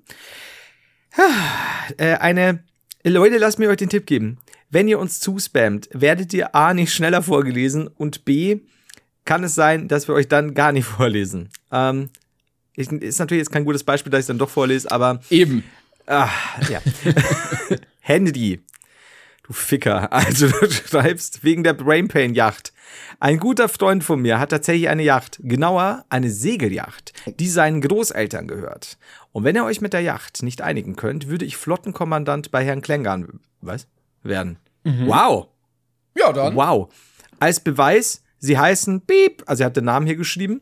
[1.98, 2.64] Äh, eine
[3.04, 4.40] Leute, lasst mir euch den Tipp geben.
[4.70, 8.62] Wenn ihr uns zuspammt, werdet ihr A nicht schneller vorgelesen und B
[9.28, 11.50] kann es sein, dass wir euch dann gar nicht vorlesen.
[11.72, 12.10] Ähm,
[12.76, 15.64] ich, ist natürlich jetzt kein gutes Beispiel, dass ich dann doch vorlese, aber Eben.
[16.08, 16.30] Ah,
[16.70, 16.80] ja.
[18.00, 18.62] Handy.
[19.44, 20.12] Du Ficker.
[20.12, 22.74] Also du schreibst wegen der Brainpain Yacht.
[23.20, 25.40] Ein guter Freund von mir hat tatsächlich eine Yacht.
[25.42, 28.98] Genauer eine Segelyacht, die seinen Großeltern gehört.
[29.32, 32.82] Und wenn ihr euch mit der Yacht nicht einigen könnt, würde ich Flottenkommandant bei Herrn
[32.82, 33.88] Klängern, was?
[34.24, 34.58] Werden.
[34.84, 35.48] Wow.
[36.16, 36.56] Ja, dann.
[36.56, 36.90] Wow.
[37.40, 40.62] Als Beweis, sie heißen Beep, also er hat den Namen hier geschrieben,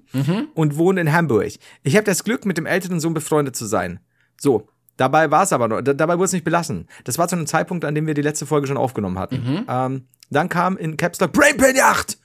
[0.54, 1.54] und wohnen in Hamburg.
[1.84, 4.00] Ich habe das Glück, mit dem älteren Sohn befreundet zu sein.
[4.40, 4.68] So,
[4.98, 6.88] dabei war es aber noch, da- dabei wurde es nicht belassen.
[7.04, 9.66] Das war zu einem Zeitpunkt, an dem wir die letzte Folge schon aufgenommen hatten.
[9.68, 12.18] Ähm, dann kam in Caps Lock Brainpain Yacht.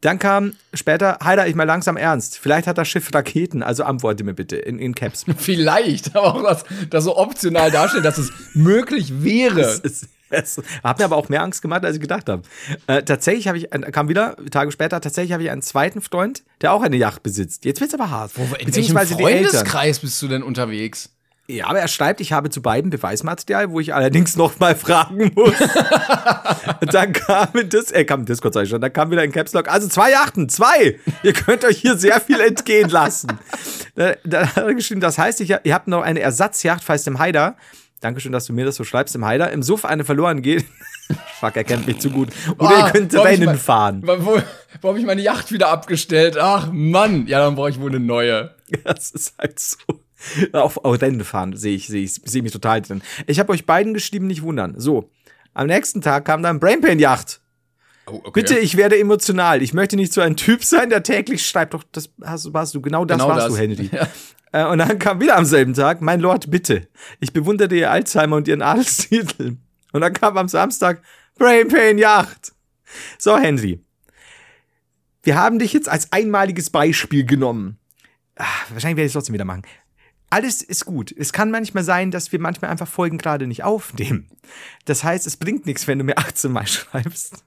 [0.00, 2.36] Dann kam später, Heider, ich mal langsam ernst.
[2.36, 5.24] Vielleicht hat das Schiff Raketen, also antworte mir bitte in, in Caps.
[5.36, 9.60] Vielleicht, aber auch das, das so optional darstellt, dass es möglich wäre.
[9.60, 10.08] Es, es
[10.84, 12.42] hat mir aber auch mehr Angst gemacht, als ich gedacht habe.
[12.86, 16.42] Äh, tatsächlich habe ich, ein- kam wieder, Tage später, tatsächlich habe ich einen zweiten Freund,
[16.60, 17.64] der auch eine Yacht besitzt.
[17.64, 18.32] Jetzt wird's aber hart.
[18.58, 18.96] In welchem.
[18.96, 21.10] Freundeskreis bist du denn unterwegs?
[21.48, 25.32] Ja, aber er schreibt, ich habe zu beiden Beweismaterial, wo ich allerdings noch mal fragen
[25.34, 25.54] muss.
[26.92, 29.88] Dann kam das, er kam sag ich schon, dann kam wieder in Caps Lock, also
[29.88, 30.98] zwei Yachten, zwei!
[31.22, 33.28] Ihr könnt euch hier sehr viel entgehen lassen.
[33.94, 37.18] Da, da hat er geschrieben, das heißt, ich, ihr habt noch eine Ersatzjacht, falls dem
[37.18, 37.56] Haider,
[38.02, 40.66] Dankeschön, dass du mir das so schreibst, im Haider, im Suff eine verloren geht.
[41.40, 42.28] Fuck, er kennt mich zu gut.
[42.58, 44.02] Oder Ah, ihr könnt Rennen mein- fahren.
[44.04, 44.36] Wo,
[44.82, 46.36] wo, habe ich meine Yacht wieder abgestellt?
[46.38, 48.54] Ach Mann, ja, dann brauche ich wohl eine neue.
[48.84, 49.76] Das ist halt so.
[50.52, 53.02] Auf, auf Rennen fahren sehe ich, sehe ich, sehe mich total drin.
[53.26, 54.74] Ich habe euch beiden geschrieben, nicht wundern.
[54.78, 55.10] So.
[55.54, 57.40] Am nächsten Tag kam dann Brainpain Yacht.
[58.06, 58.30] Oh, okay.
[58.32, 59.62] Bitte, ich werde emotional.
[59.62, 61.74] Ich möchte nicht so ein Typ sein, der täglich schreibt.
[61.74, 62.80] Doch, das hast, warst du.
[62.80, 63.52] Genau das Genau warst das.
[63.54, 63.90] du, Henry.
[63.92, 64.08] Ja.
[64.52, 66.88] Äh, und dann kam wieder am selben Tag, mein Lord, bitte.
[67.20, 69.56] Ich bewunderte ihr Alzheimer und ihren Adelstitel.
[69.92, 71.02] Und dann kam am Samstag
[71.36, 72.52] Brainpain Yacht.
[73.18, 73.82] So, Henry.
[75.22, 77.78] Wir haben dich jetzt als einmaliges Beispiel genommen.
[78.36, 79.62] Ah, wahrscheinlich werde ich es trotzdem wieder machen.
[80.30, 81.12] Alles ist gut.
[81.16, 84.28] Es kann manchmal sein, dass wir manchmal einfach Folgen gerade nicht aufnehmen.
[84.86, 87.44] Das heißt, es bringt nichts, wenn du mir 18 Mal schreibst.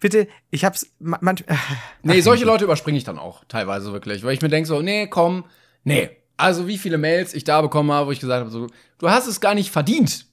[0.00, 1.56] Bitte, ich hab's ma- manch, ah,
[2.02, 5.06] Nee, solche Leute überspringe ich dann auch teilweise wirklich, weil ich mir denke so, nee,
[5.06, 5.44] komm,
[5.84, 6.10] nee.
[6.36, 8.66] Also wie viele Mails ich da bekommen habe, wo ich gesagt habe, so,
[8.98, 10.26] du hast es gar nicht verdient.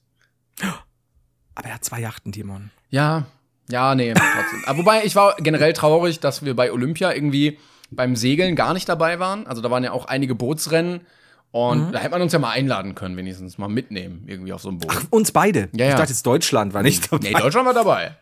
[1.54, 2.70] aber er hat zwei Yachten, Timon.
[2.90, 3.26] Ja,
[3.70, 4.64] ja, nee, trotzdem.
[4.66, 7.58] Aber wobei, ich war generell traurig, dass wir bei Olympia irgendwie
[7.90, 9.46] beim Segeln gar nicht dabei waren.
[9.46, 11.02] Also da waren ja auch einige Bootsrennen
[11.52, 14.70] und da hätte man uns ja mal einladen können, wenigstens mal mitnehmen, irgendwie auf so
[14.70, 14.92] ein Boot.
[15.10, 15.68] Uns beide.
[15.72, 15.90] Ja, ja.
[15.90, 17.30] Ich dachte, jetzt Deutschland war nicht dabei.
[17.30, 18.16] Nee, Deutschland war dabei.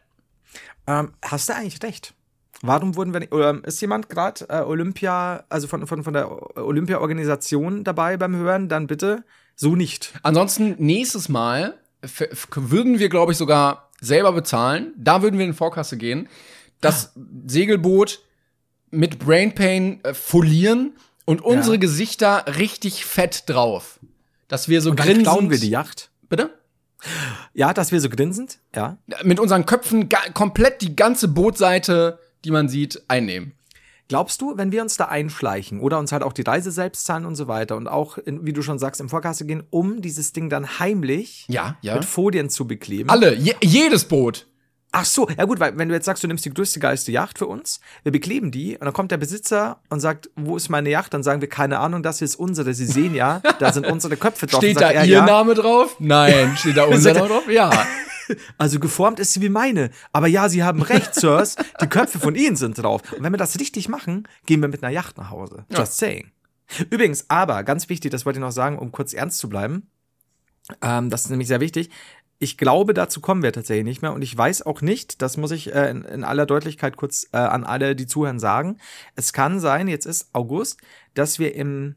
[0.86, 2.14] Ähm, hast du eigentlich recht?
[2.62, 6.56] Warum wurden wir nicht, oder ist jemand gerade äh, Olympia, also von, von, von der
[6.56, 8.68] Olympia-Organisation dabei beim Hören?
[8.68, 10.12] Dann bitte so nicht.
[10.22, 11.78] Ansonsten nächstes Mal
[12.54, 14.92] würden wir, glaube ich, sogar selber bezahlen.
[14.96, 16.28] Da würden wir in Vorkasse gehen.
[16.80, 17.12] Das
[17.46, 18.20] Segelboot
[18.90, 20.94] mit Brainpain äh, folieren
[21.24, 24.00] und unsere Gesichter richtig fett drauf.
[24.48, 25.24] Dass wir so Dann grinsend.
[25.24, 26.10] klauen wir die Yacht.
[26.28, 26.50] Bitte?
[27.52, 28.96] Ja, dass wir so grinsend, ja.
[29.22, 33.52] Mit unseren Köpfen komplett die ganze Bootseite, die man sieht, einnehmen.
[34.08, 37.26] Glaubst du, wenn wir uns da einschleichen oder uns halt auch die Reise selbst zahlen
[37.26, 40.32] und so weiter und auch, in, wie du schon sagst, im Vorkasse gehen, um dieses
[40.32, 41.94] Ding dann heimlich Ja, ja.
[41.94, 43.10] mit Folien zu bekleben?
[43.10, 44.46] Alle, je, jedes Boot.
[44.90, 47.38] Ach so, ja gut, weil wenn du jetzt sagst, du nimmst die größte, geilste Yacht
[47.38, 50.88] für uns, wir bekleben die und dann kommt der Besitzer und sagt, wo ist meine
[50.88, 51.12] Yacht?
[51.12, 52.72] Dann sagen wir, keine Ahnung, das hier ist unsere.
[52.72, 54.60] Sie sehen ja, da sind unsere Köpfe drauf.
[54.62, 55.96] Steht da er, Ihr ja, Name drauf?
[55.98, 56.56] Nein.
[56.56, 57.50] Steht da unser Name drauf?
[57.50, 57.70] Ja.
[58.58, 59.90] Also geformt ist sie wie meine.
[60.12, 61.56] Aber ja, Sie haben recht, Sirs.
[61.80, 63.12] Die Köpfe von Ihnen sind drauf.
[63.12, 65.64] Und wenn wir das richtig machen, gehen wir mit einer Yacht nach Hause.
[65.70, 66.30] Just saying.
[66.90, 69.90] Übrigens, aber ganz wichtig, das wollte ich noch sagen, um kurz ernst zu bleiben.
[70.82, 71.90] Ähm, das ist nämlich sehr wichtig.
[72.40, 74.12] Ich glaube, dazu kommen wir tatsächlich nicht mehr.
[74.12, 77.38] Und ich weiß auch nicht, das muss ich äh, in, in aller Deutlichkeit kurz äh,
[77.38, 78.78] an alle, die zuhören, sagen.
[79.16, 80.80] Es kann sein, jetzt ist August,
[81.14, 81.96] dass wir im,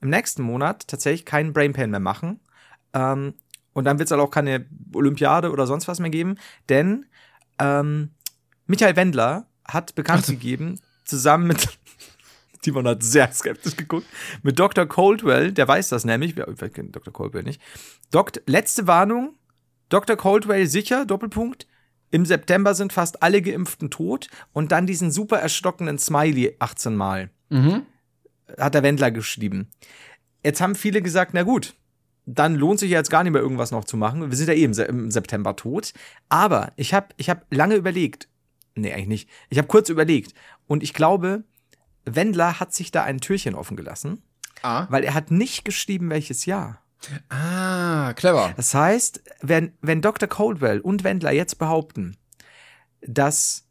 [0.00, 2.40] im nächsten Monat tatsächlich keinen Brainpain mehr machen.
[2.92, 3.34] Ähm,
[3.78, 6.36] und dann wird es halt auch keine Olympiade oder sonst was mehr geben.
[6.68, 7.06] Denn
[7.58, 8.10] ähm,
[8.66, 11.78] Michael Wendler hat bekannt gegeben, zusammen mit
[12.62, 14.06] Timon hat sehr skeptisch geguckt.
[14.42, 14.86] Mit Dr.
[14.86, 17.12] Coldwell, der weiß das nämlich, wer kennt Dr.
[17.12, 17.62] Coldwell nicht.
[18.10, 19.36] Dokt, letzte Warnung,
[19.88, 20.16] Dr.
[20.16, 21.66] Coldwell sicher, Doppelpunkt.
[22.10, 27.30] Im September sind fast alle Geimpften tot und dann diesen super erstockenden Smiley 18 Mal.
[27.50, 27.82] Mhm.
[28.58, 29.70] Hat der Wendler geschrieben.
[30.42, 31.74] Jetzt haben viele gesagt, na gut,
[32.30, 34.30] dann lohnt sich jetzt gar nicht mehr irgendwas noch zu machen.
[34.30, 35.92] Wir sind ja eh im, Se im September tot.
[36.28, 38.28] Aber ich habe ich hab lange überlegt.
[38.74, 39.30] Nee, eigentlich nicht.
[39.48, 40.34] Ich habe kurz überlegt.
[40.66, 41.44] Und ich glaube,
[42.04, 44.22] Wendler hat sich da ein Türchen offen gelassen,
[44.62, 44.86] Ah.
[44.90, 46.82] weil er hat nicht geschrieben, welches Jahr.
[47.28, 48.52] Ah, clever.
[48.56, 50.28] Das heißt, wenn, wenn Dr.
[50.28, 52.16] Coldwell und Wendler jetzt behaupten,
[53.00, 53.66] dass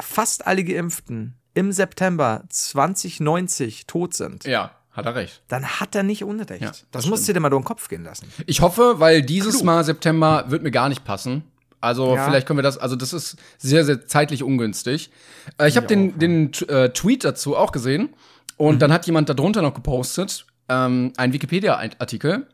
[0.00, 5.42] fast alle Geimpften im September 2090 tot sind, Ja, hat er recht.
[5.48, 6.60] dann hat er nicht Unrecht.
[6.62, 8.30] Ja, das das musst du dir mal durch den Kopf gehen lassen.
[8.46, 11.44] Ich hoffe, weil dieses Mal September wird mir gar nicht passen.
[11.80, 12.24] Also Ja.
[12.26, 15.10] vielleicht können wir das, also das ist sehr, sehr zeitlich ungünstig.
[15.58, 18.10] Äh, ich habe den, den äh, Tweet dazu auch gesehen
[18.56, 22.46] und dann hat jemand darunter noch gepostet, ähm, ein Wikipedia-Artikel.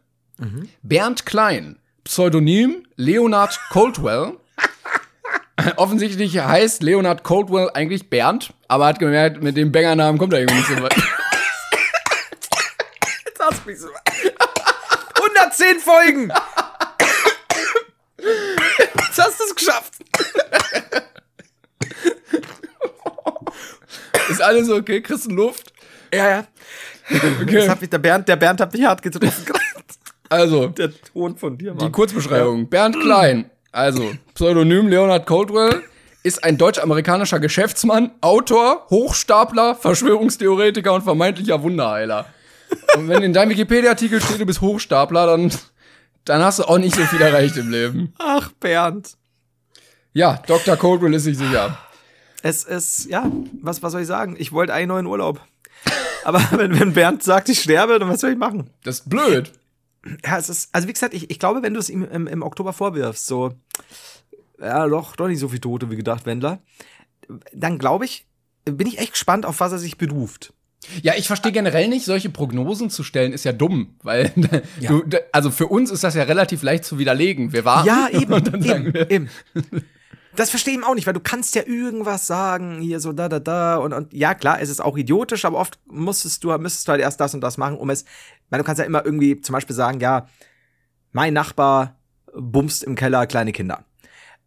[0.83, 4.35] Bernd Klein, Pseudonym Leonard Coldwell.
[5.77, 10.59] Offensichtlich heißt Leonard Coldwell eigentlich Bernd, aber hat gemerkt, mit dem Bangernamen kommt er irgendwie
[10.59, 10.95] nicht so weit.
[13.51, 13.89] So.
[15.15, 16.33] 110 Folgen!
[18.19, 19.95] Jetzt hast du es geschafft.
[24.29, 25.01] Ist alles okay?
[25.01, 25.73] Kriegst du Luft?
[26.13, 26.47] Ja, ja.
[27.11, 29.47] Das hat mich, der, Bernd, der Bernd hat mich hart getroffen.
[30.29, 31.93] Also, der Ton von dir, Die Mann.
[31.93, 32.69] Kurzbeschreibung.
[32.69, 35.83] Bernd Klein, also Pseudonym Leonard Coldwell,
[36.23, 42.27] ist ein deutsch-amerikanischer Geschäftsmann, Autor, Hochstapler, Verschwörungstheoretiker und vermeintlicher Wunderheiler.
[42.97, 45.53] Und wenn in deinem Wikipedia-Artikel steht, du bist Hochstapler, dann,
[46.25, 48.15] dann hast du auch nicht so viel erreicht im Leben.
[48.19, 49.17] Ach, Bernd.
[50.13, 50.77] Ja, Dr.
[50.77, 51.79] Coldwell ist sich sicher.
[52.43, 53.31] Es ist, ja,
[53.63, 54.37] was, was soll ich sagen?
[54.39, 55.41] Ich wollte einen neuen Urlaub.
[56.25, 58.71] Aber wenn, wenn Bernd sagt, ich sterbe, dann was soll ich machen?
[58.85, 59.53] Das ist blöd.
[60.25, 62.43] Ja, es ist, also wie gesagt, ich, ich glaube, wenn du es ihm im, im
[62.43, 63.53] Oktober vorwirfst, so,
[64.61, 66.61] ja, doch, doch nicht so viel Tote wie gedacht, Wendler,
[67.53, 68.27] dann glaube ich,
[68.65, 70.53] bin ich echt gespannt, auf was er sich beruft.
[71.03, 74.33] Ja, ich verstehe generell nicht, solche Prognosen zu stellen, ist ja dumm, weil
[74.81, 75.03] du,
[75.33, 77.53] also für uns ist das ja relativ leicht zu widerlegen.
[77.53, 78.33] Wir waren Ja, eben,
[78.65, 79.29] eben, eben.
[80.37, 83.41] Das verstehe ich auch nicht, weil du kannst ja irgendwas sagen, hier so da, da,
[83.41, 86.93] da und, und ja, klar, es ist auch idiotisch, aber oft musstest du, müsstest du
[86.93, 88.05] halt erst das und das machen, um es,
[88.49, 90.29] weil du kannst ja immer irgendwie zum Beispiel sagen, ja,
[91.13, 91.97] mein Nachbar
[92.35, 93.85] bumst im Keller kleine Kinder.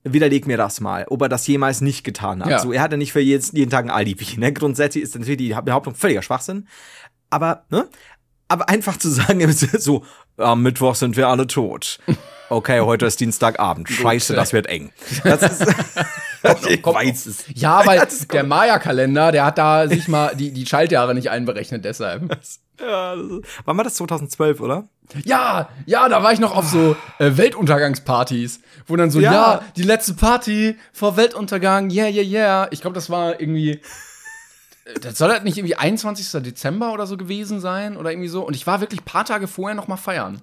[0.04, 2.50] Widerleg mir das mal, ob er das jemals nicht getan hat.
[2.50, 2.60] Ja.
[2.60, 4.26] So, er hat ja nicht für jeden, jeden Tag ein Alibi.
[4.38, 4.52] Ne?
[4.54, 6.68] Grundsätzlich ist natürlich die Behauptung völliger Schwachsinn.
[7.30, 7.88] Aber, ne?
[8.48, 10.04] Aber einfach zu sagen, so,
[10.38, 12.00] am Mittwoch sind wir alle tot.
[12.50, 13.88] Okay, heute ist Dienstagabend.
[13.90, 14.92] Scheiße, das wird eng.
[15.24, 15.62] Das ist,
[16.68, 17.46] ich weiß es.
[17.54, 22.38] Ja, weil der Maya-Kalender, der hat da sich mal die, die Schaltjahre nicht einberechnet, deshalb.
[22.82, 24.88] Ja, ist, wann war das 2012, oder?
[25.26, 29.32] Ja, ja, da war ich noch auf so äh, Weltuntergangspartys, wo dann so, ja.
[29.34, 29.62] Ja.
[29.76, 32.68] die letzte Party vor Weltuntergang, yeah, yeah, yeah.
[32.72, 33.72] Ich glaube, das war irgendwie,
[34.86, 36.42] äh, das soll das nicht irgendwie 21.
[36.44, 38.46] Dezember oder so gewesen sein oder irgendwie so.
[38.46, 40.42] Und ich war wirklich paar Tage vorher noch mal feiern.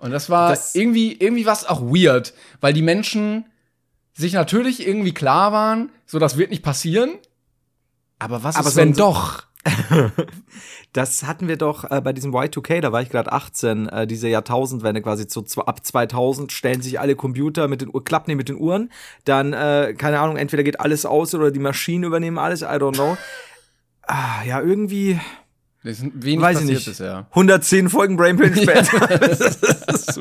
[0.00, 3.44] Und das war Das- irgendwie, irgendwie was auch weird, weil die Menschen
[4.14, 7.12] sich natürlich irgendwie klar waren, so das wird nicht passieren.
[8.18, 9.44] Aber was Aber ist so wenn ein- doch?
[10.92, 14.28] Das hatten wir doch äh, bei diesem Y2K, da war ich gerade 18, äh, diese
[14.28, 18.50] Jahrtausendwende quasi zu ab 2000 stellen sich alle Computer mit den Uhr, klappen die mit
[18.50, 18.90] den Uhren,
[19.24, 22.94] dann äh, keine Ahnung, entweder geht alles aus oder die Maschinen übernehmen alles, I don't
[22.94, 23.16] know.
[24.02, 25.18] Ah, ja, irgendwie
[25.82, 26.84] Das ist wenig weiß ich nicht.
[26.84, 27.26] bisher.
[27.30, 29.20] 110 Folgen Brainpain später.
[29.30, 30.20] Ist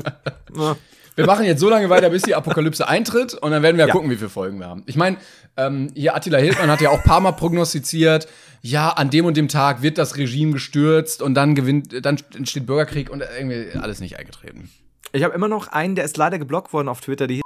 [0.56, 0.78] Ja.
[1.22, 3.94] Wir machen jetzt so lange weiter, bis die Apokalypse eintritt und dann werden wir Ja.
[3.94, 4.84] gucken, wie viele Folgen wir haben.
[4.86, 5.18] Ich meine,
[5.58, 8.28] ähm, hier Attila Hildmann hat ja auch ein paar Mal prognostiziert,
[8.62, 12.66] ja, an dem und dem Tag wird das Regime gestürzt und dann gewinnt, dann entsteht
[12.66, 14.70] Bürgerkrieg und irgendwie alles nicht eingetreten.
[15.14, 17.28] Ich habe immer noch einen, der ist leider geblockt worden auf Twitter.
[17.28, 17.42] Die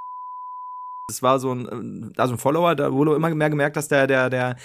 [1.08, 4.30] das war so ein, also ein Follower, da wurde immer mehr gemerkt, dass der, der,
[4.30, 4.56] der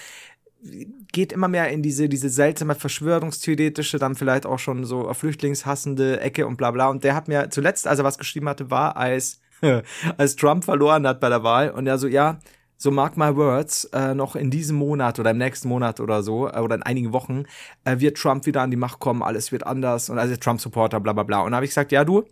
[1.13, 6.47] geht immer mehr in diese, diese seltsame Verschwörungstheoretische, dann vielleicht auch schon so flüchtlingshassende Ecke
[6.47, 6.89] und bla bla.
[6.89, 9.41] Und der hat mir zuletzt, als er was geschrieben hatte, war, als,
[10.19, 12.39] als Trump verloren hat bei der Wahl und er so, ja,
[12.77, 16.49] so mark my words, äh, noch in diesem Monat oder im nächsten Monat oder so,
[16.49, 17.45] äh, oder in einigen Wochen,
[17.85, 21.13] äh, wird Trump wieder an die Macht kommen, alles wird anders und also Trump-Supporter, bla
[21.13, 21.41] bla bla.
[21.41, 22.25] Und da habe ich gesagt, ja, du,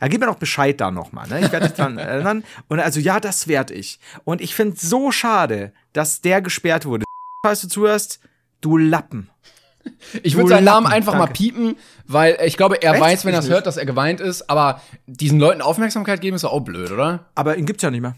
[0.00, 1.40] ja, gib mir doch Bescheid da nochmal, ne?
[1.40, 2.42] Ich werde dich dran erinnern.
[2.68, 4.00] Und also, ja, das werd ich.
[4.24, 7.04] Und ich finde so schade, dass der gesperrt wurde.
[7.42, 8.20] Falls du zuhörst,
[8.60, 9.30] du Lappen.
[10.22, 11.32] Ich würde seinen Namen einfach mal danke.
[11.32, 11.74] piepen,
[12.06, 13.00] weil ich glaube, er Echt?
[13.00, 16.44] weiß, wenn er es hört, dass er geweint ist, aber diesen Leuten Aufmerksamkeit geben ist
[16.44, 17.30] doch auch blöd, oder?
[17.34, 18.14] Aber ihn gibt's ja nicht mehr.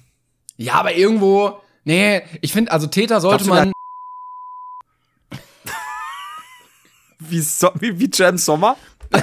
[0.56, 3.70] Ja, aber irgendwo, nee, ich finde, also Täter sollte man,
[7.20, 8.76] Wie, so wie, wie James Sommer?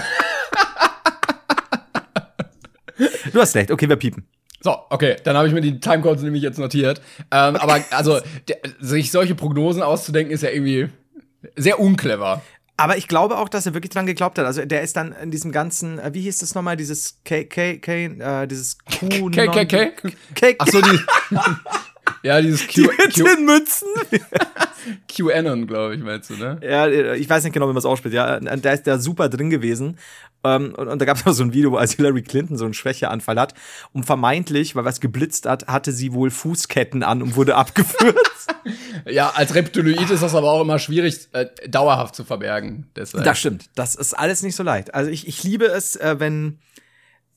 [3.34, 4.26] du hast recht, okay, wir piepen.
[4.62, 7.02] So, okay, dann habe ich mir die Timecodes nämlich jetzt notiert.
[7.32, 10.90] Ähm, aber also der, sich solche Prognosen auszudenken ist ja irgendwie
[11.56, 12.42] sehr unclever.
[12.76, 14.46] Aber ich glaube auch, dass er wirklich dran geglaubt hat.
[14.46, 17.78] Also der ist dann in diesem ganzen, äh, wie hieß das nochmal, dieses K, K,
[17.78, 19.30] K, äh, dieses Q.
[19.32, 19.92] K, K, K?
[20.34, 20.56] K.
[20.58, 21.00] Ach so, die.
[22.24, 23.88] ja, dieses Q, mit Q, den Mützen.
[25.08, 26.60] QAnon, glaube ich, meinst du, ne?
[26.64, 28.16] Ja, ich weiß nicht genau, wie man es ausspricht.
[28.16, 29.98] Ja, da ist der super drin gewesen.
[30.44, 32.66] Ähm, und, und da gab es auch so ein Video, wo als Hillary Clinton so
[32.66, 33.54] einen Schwächeanfall hat.
[33.94, 38.18] Und vermeintlich, weil was geblitzt hat, hatte sie wohl Fußketten an und wurde abgeführt.
[39.06, 42.90] Ja, als Reptiloid ist das aber auch immer schwierig, äh, dauerhaft zu verbergen.
[42.96, 43.24] Deshalb.
[43.24, 43.70] Das stimmt.
[43.76, 44.94] Das ist alles nicht so leicht.
[44.94, 46.60] Also ich, ich liebe es, äh, wenn.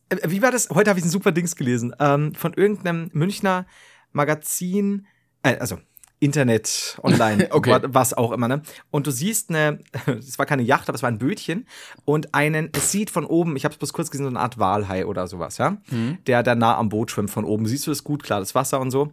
[0.09, 0.71] Äh, wie war das?
[0.71, 1.95] Heute habe ich ein super Dings gelesen.
[1.99, 3.67] Ähm, von irgendeinem Münchner
[4.13, 5.07] Magazin.
[5.43, 5.79] Äh, also
[6.21, 7.81] Internet, online, Okay.
[7.89, 8.63] was auch immer, ne?
[8.93, 11.67] Und du siehst eine, es war keine Yacht, aber es war ein Bötchen
[12.05, 14.57] und einen, es sieht von oben, ich habe es bloß kurz gesehen, so eine Art
[14.59, 15.79] Walhai oder sowas, ja?
[16.27, 17.67] Der da nah am Boot schwimmt von oben.
[17.67, 19.13] Siehst du das gut, klar, das Wasser und so.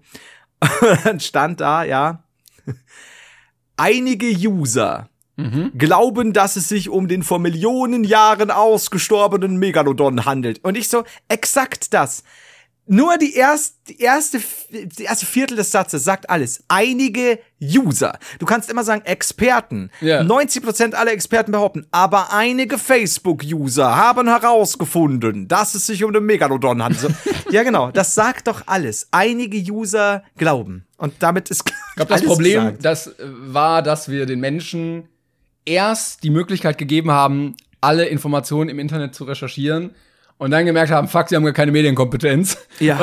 [0.81, 2.23] Und dann stand da, ja,
[3.77, 5.09] einige User
[5.77, 10.61] glauben, dass es sich um den vor Millionen Jahren ausgestorbenen Megalodon handelt.
[10.65, 12.23] Und ich so, exakt das.
[12.91, 16.63] Nur die, erst, die, erste, die erste Viertel des Satzes sagt alles.
[16.69, 18.17] Einige User.
[18.39, 19.91] Du kannst immer sagen Experten.
[20.01, 20.21] Ja.
[20.21, 26.81] 90% aller Experten behaupten, aber einige Facebook-User haben herausgefunden, dass es sich um den Megalodon
[26.83, 27.13] handelt.
[27.51, 27.89] Ja, genau.
[27.89, 29.07] Das sagt doch alles.
[29.09, 30.85] Einige User glauben.
[30.97, 35.09] Und damit ist Ich glaube, das Problem das äh, war, dass wir den Menschen
[35.65, 39.95] erst die Möglichkeit gegeben haben, alle Informationen im Internet zu recherchieren
[40.39, 42.57] und dann gemerkt haben, fuck, sie haben gar keine Medienkompetenz.
[42.79, 42.97] Ja.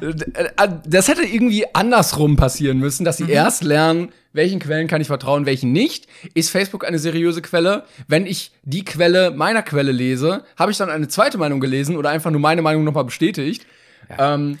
[0.00, 3.30] Und, äh, äh, das hätte irgendwie andersrum passieren müssen, dass sie Mhm.
[3.30, 6.06] erst lernen, welchen Quellen kann ich vertrauen, welchen nicht.
[6.34, 7.84] Ist Facebook eine seriöse Quelle?
[8.06, 12.10] Wenn ich die Quelle meiner Quelle lese, habe ich dann eine zweite Meinung gelesen oder
[12.10, 13.66] einfach nur meine Meinung nochmal bestätigt.
[14.16, 14.58] Ähm,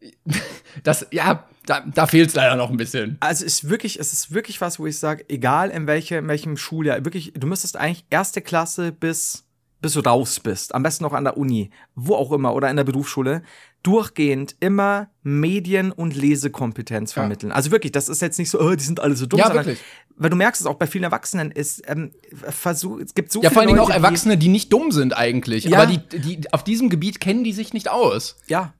[0.82, 3.16] das, ja, da, da fehlt es leider noch ein bisschen.
[3.20, 6.26] Also es ist wirklich, es ist wirklich was, wo ich sage, egal in, welche, in
[6.26, 9.44] welchem Schuljahr, wirklich, du müsstest eigentlich erste Klasse bis,
[9.80, 12.76] bis du raus bist, am besten noch an der Uni, wo auch immer, oder in
[12.76, 13.42] der Berufsschule,
[13.82, 17.50] durchgehend immer Medien- und Lesekompetenz vermitteln.
[17.50, 19.66] Also wirklich, das ist jetzt nicht so, oh, die sind alle so dumm, Ja, sondern,
[19.66, 19.84] wirklich.
[20.16, 23.48] weil du merkst es auch bei vielen Erwachsenen, ist, ähm, versuch, es gibt so Ja,
[23.48, 25.64] viele vor allen Dingen auch Erwachsene, die nicht dumm sind eigentlich.
[25.64, 25.78] Ja.
[25.78, 28.36] Aber die, die, auf diesem Gebiet kennen die sich nicht aus.
[28.48, 28.74] Ja.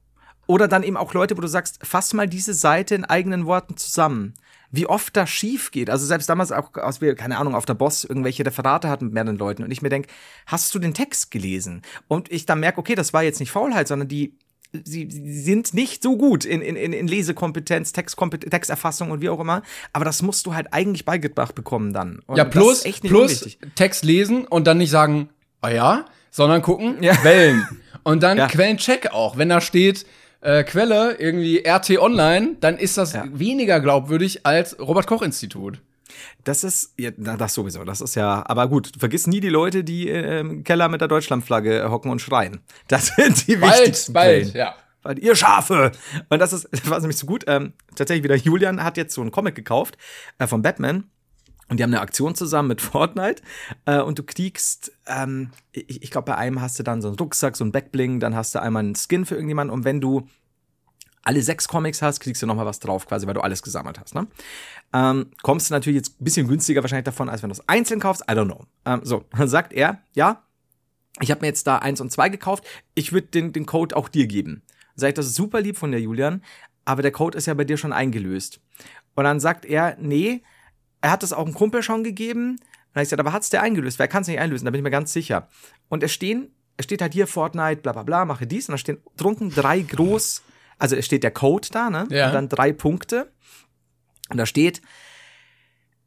[0.46, 3.76] Oder dann eben auch Leute, wo du sagst, fass mal diese Seite in eigenen Worten
[3.76, 4.34] zusammen.
[4.70, 5.90] Wie oft das schief geht.
[5.90, 9.14] Also selbst damals auch, als wir, keine Ahnung, auf der Boss irgendwelche Referate hatten mit
[9.14, 10.06] mehreren Leuten und ich mir denk,
[10.46, 11.82] hast du den Text gelesen?
[12.08, 14.36] Und ich dann merke, okay, das war jetzt nicht Faulheit, sondern die,
[14.84, 19.62] sie, sind nicht so gut in, in, in Lesekompetenz, Textkompetenz, Texterfassung und wie auch immer.
[19.92, 22.20] Aber das musst du halt eigentlich beigebracht bekommen dann.
[22.26, 23.58] Und Ja, plus, plus unwichtig.
[23.74, 27.14] Text lesen und dann nicht sagen, ah ja, sondern gucken, Ja.
[27.16, 27.66] Quellen.
[28.02, 28.46] Und dann Ja.
[28.46, 29.36] Quellencheck auch.
[29.36, 30.06] Wenn da steht,
[30.40, 33.24] äh, Quelle, irgendwie RT Online, dann ist das Ja.
[33.32, 35.80] weniger glaubwürdig als Robert-Koch-Institut.
[36.44, 40.08] Das ist, ja, das sowieso, das ist ja, aber gut, vergiss nie die Leute, die
[40.08, 42.60] im Keller mit der Deutschlandflagge äh, hocken und schreien.
[42.88, 44.56] Das sind die Bald, wichtigsten bald, Quellen.
[44.56, 44.74] ja.
[45.02, 45.92] Weil ihr Schafe!
[46.28, 47.44] Und das ist, das war nämlich so gut.
[47.46, 49.96] Ähm, tatsächlich wieder, Julian hat jetzt so einen Comic gekauft
[50.38, 51.04] äh, von Batman.
[51.70, 53.42] Und die haben eine Aktion zusammen mit Fortnite.
[53.86, 57.16] Äh, und du kriegst, ähm, ich, ich glaube, bei einem hast du dann so einen
[57.16, 59.72] Rucksack, so einen Backbling, dann hast du einmal einen Skin für irgendjemanden.
[59.72, 60.26] Und wenn du
[61.22, 64.00] alle sechs Comics hast, kriegst du noch mal was drauf, quasi, weil du alles gesammelt
[64.00, 64.14] hast.
[64.14, 64.26] Ne?
[64.92, 68.00] Ähm, kommst du natürlich jetzt ein bisschen günstiger wahrscheinlich davon, als wenn du es einzeln
[68.00, 68.22] kaufst.
[68.22, 68.66] I don't know.
[68.84, 70.42] Ähm, so, dann sagt er, ja,
[71.20, 72.64] ich habe mir jetzt da eins und zwei gekauft.
[72.94, 74.62] Ich würde den, den Code auch dir geben.
[74.96, 76.42] Sag ich, das ist super lieb von der Julian,
[76.84, 78.60] aber der Code ist ja bei dir schon eingelöst.
[79.14, 80.42] Und dann sagt er, nee,
[81.00, 82.52] er hat es auch einem Kumpel schon gegeben.
[82.52, 82.60] Und
[82.94, 83.98] dann ich gesagt, aber hat's der eingelöst?
[83.98, 84.64] Wer kann es nicht einlösen?
[84.64, 85.48] Da bin ich mir ganz sicher.
[85.88, 88.68] Und es stehen, es steht halt hier Fortnite, bla bla bla, mache dies.
[88.68, 90.42] Und da stehen drunten drei groß,
[90.78, 92.06] also es steht der Code da, ne?
[92.10, 92.28] Ja.
[92.28, 93.30] Und dann drei Punkte.
[94.30, 94.80] Und da steht,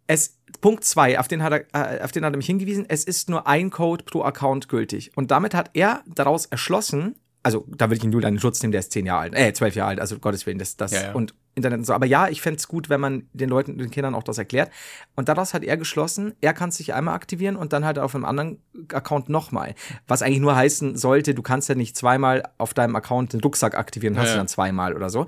[0.07, 3.03] es, Punkt zwei, auf den hat er, äh, auf den hat er mich hingewiesen, es
[3.03, 5.11] ist nur ein Code pro Account gültig.
[5.15, 8.71] Und damit hat er daraus erschlossen, also da will ich ihn Julian in Schutz nehmen,
[8.71, 11.03] der ist zehn Jahre alt, äh, zwölf Jahre alt, also Gottes Willen, das, das Ja,
[11.03, 11.13] ja.
[11.13, 11.93] und Internet und so.
[11.93, 14.71] Aber ja, ich fände es gut, wenn man den Leuten, den Kindern auch das erklärt.
[15.15, 18.25] Und daraus hat er geschlossen, er kann sich einmal aktivieren und dann halt auf einem
[18.25, 18.59] anderen
[18.91, 19.75] Account nochmal.
[20.07, 23.75] Was eigentlich nur heißen sollte, du kannst ja nicht zweimal auf deinem Account den Rucksack
[23.75, 25.27] aktivieren, hast Ja, du dann zweimal oder so.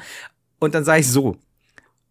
[0.59, 1.38] Und dann sage ich so,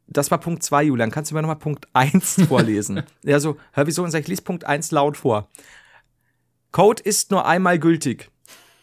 [0.07, 1.11] das war Punkt 2, Julian.
[1.11, 3.03] Kannst du mir nochmal Punkt 1 vorlesen?
[3.23, 4.05] ja, so, hör wieso?
[4.05, 5.49] Und sag ich, lies Punkt 1 laut vor.
[6.73, 8.31] Code ist nur einmal gültig.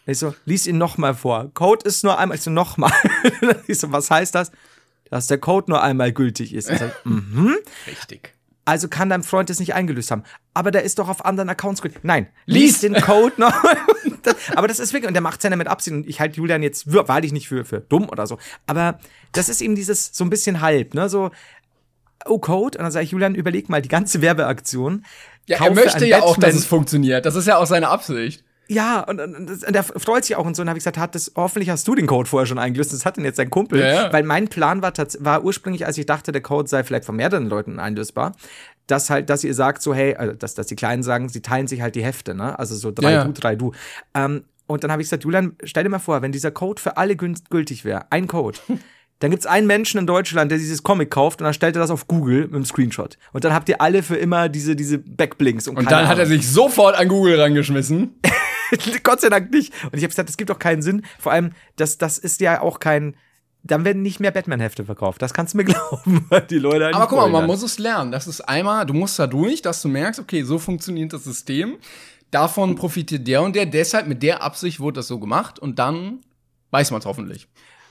[0.04, 1.50] Ich so, lies ihn nochmal vor.
[1.54, 2.92] Code ist nur einmal, ich so, nochmal.
[3.68, 4.50] ich so, was heißt das?
[5.12, 6.70] Dass der Code nur einmal gültig ist.
[6.70, 7.54] Ich so, mhm.
[7.86, 8.32] Richtig.
[8.64, 10.22] Also kann dein Freund es nicht eingelöst haben.
[10.54, 12.00] Aber der ist doch auf anderen Accounts gültig.
[12.02, 12.62] Nein, Lies.
[12.62, 13.52] lies den Code noch.
[14.22, 15.94] Das- Aber das ist wirklich, und der macht seine mit Absicht.
[15.94, 18.38] Und ich halte Julian jetzt wir- wahrlich nicht für, für dumm oder so.
[18.66, 19.00] Aber
[19.32, 21.08] das ist eben dieses so ein bisschen halb, ne?
[21.10, 21.30] So,
[22.24, 22.78] oh, Code.
[22.78, 25.04] Und dann sage ich, Julian, überleg mal die ganze Werbeaktion.
[25.46, 27.26] Ja, er möchte ja auch, dass Batman- es funktioniert.
[27.26, 28.44] Das ist ja auch seine Absicht.
[28.72, 30.62] Ja, und, und, und, der freut sich auch und so.
[30.62, 32.92] Und habe ich gesagt, hat das, hoffentlich hast du den Code vorher schon eingelöst.
[32.92, 33.80] Das hat denn jetzt dein Kumpel.
[33.80, 34.12] Ja, ja.
[34.12, 37.46] Weil mein Plan war, war ursprünglich, als ich dachte, der Code sei vielleicht von mehreren
[37.46, 38.34] Leuten einlösbar,
[38.86, 41.66] dass halt, dass ihr sagt, so, hey, also, dass, dass die Kleinen sagen, sie teilen
[41.66, 42.58] sich halt die Hefte, ne?
[42.58, 43.72] Also so drei Ja, du, drei du.
[44.14, 46.96] Ähm, und dann habe ich gesagt, Julian, stell dir mal vor, wenn dieser Code für
[46.96, 48.58] alle gültig wäre, ein Code.
[49.22, 51.78] Dann gibt es einen Menschen in Deutschland, der dieses Comic kauft und dann stellt er
[51.78, 53.18] das auf Google mit einem Screenshot.
[53.32, 55.68] Und dann habt ihr alle für immer diese, diese Backblinks.
[55.68, 56.38] Und, Und dann hat er Ahnung.
[56.38, 58.18] sich sofort an Google rangeschmissen.
[59.02, 59.72] Gott sei Dank nicht.
[59.84, 61.02] Und ich habe gesagt, das gibt doch keinen Sinn.
[61.18, 63.16] Vor allem, das, das ist ja auch kein.
[63.64, 65.22] Dann werden nicht mehr Batman-Hefte verkauft.
[65.22, 67.78] Das kannst du mir glauben, weil die Leute halt Aber guck mal, man muss es
[67.78, 68.10] lernen.
[68.10, 71.76] Das ist einmal, du musst da durch, dass du merkst, okay, so funktioniert das System.
[72.32, 73.66] Davon profitiert der und der.
[73.66, 75.58] Deshalb mit der Absicht wurde das so gemacht.
[75.60, 76.20] Und dann
[76.70, 77.46] weiß man es hoffentlich.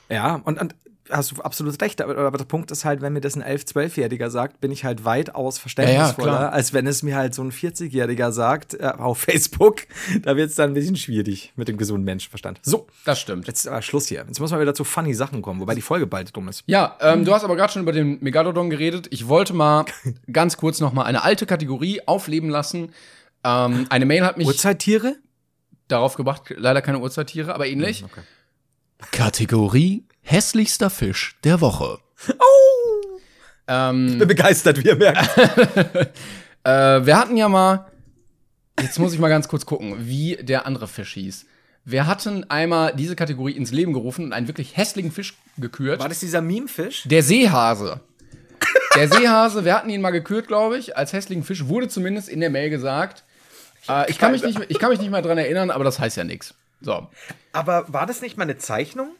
[0.09, 0.75] Ja, und, und
[1.11, 2.01] hast du absolut recht.
[2.01, 4.83] Aber, aber der Punkt ist halt, wenn mir das ein 11-, 12-Jähriger sagt, bin ich
[4.83, 6.53] halt weitaus verständnisvoller, klar.
[6.53, 9.81] als wenn es mir halt so ein 40-Jähriger sagt äh, auf Facebook.
[10.23, 12.59] Da wird es dann ein bisschen schwierig mit dem gesunden Menschenverstand.
[12.63, 13.47] So, Das stimmt.
[13.47, 14.23] jetzt ist aber Schluss hier.
[14.27, 16.63] Jetzt muss man wieder zu funny Sachen kommen, wobei die Folge bald dumm ist.
[16.67, 19.07] Ja, ähm, du hast aber gerade schon über den Megalodon geredet.
[19.11, 19.85] Ich wollte mal
[20.31, 22.91] ganz kurz noch mal eine alte Kategorie aufleben lassen.
[23.43, 25.15] Ähm, eine Mail hat mich Urzeittiere?
[25.87, 28.03] darauf gebracht, leider keine Urzeitttiere, aber ähnlich.
[28.05, 28.21] Okay.
[29.11, 31.99] Kategorie hässlichster Fisch der Woche.
[32.29, 33.19] Oh!
[33.67, 35.37] Ähm, Bin begeistert, wie ihr merkt.
[36.63, 37.87] äh, wir hatten ja mal,
[38.79, 41.45] jetzt muss ich mal ganz kurz gucken, wie der andere Fisch hieß.
[41.83, 45.99] Wir hatten einmal diese Kategorie ins Leben gerufen und einen wirklich hässlichen Fisch gekürt.
[45.99, 47.03] War das dieser Meme-Fisch?
[47.05, 48.01] Der Seehase.
[48.95, 52.39] Der Seehase, wir hatten ihn mal gekürt, glaube ich, als hässlichen Fisch, wurde zumindest in
[52.39, 53.23] der Mail gesagt.
[53.89, 56.17] Äh, ich, kann mich nicht, ich kann mich nicht mehr dran erinnern, aber das heißt
[56.17, 56.53] ja nichts.
[56.81, 57.07] So.
[57.53, 59.15] Aber war das nicht mal eine Zeichnung?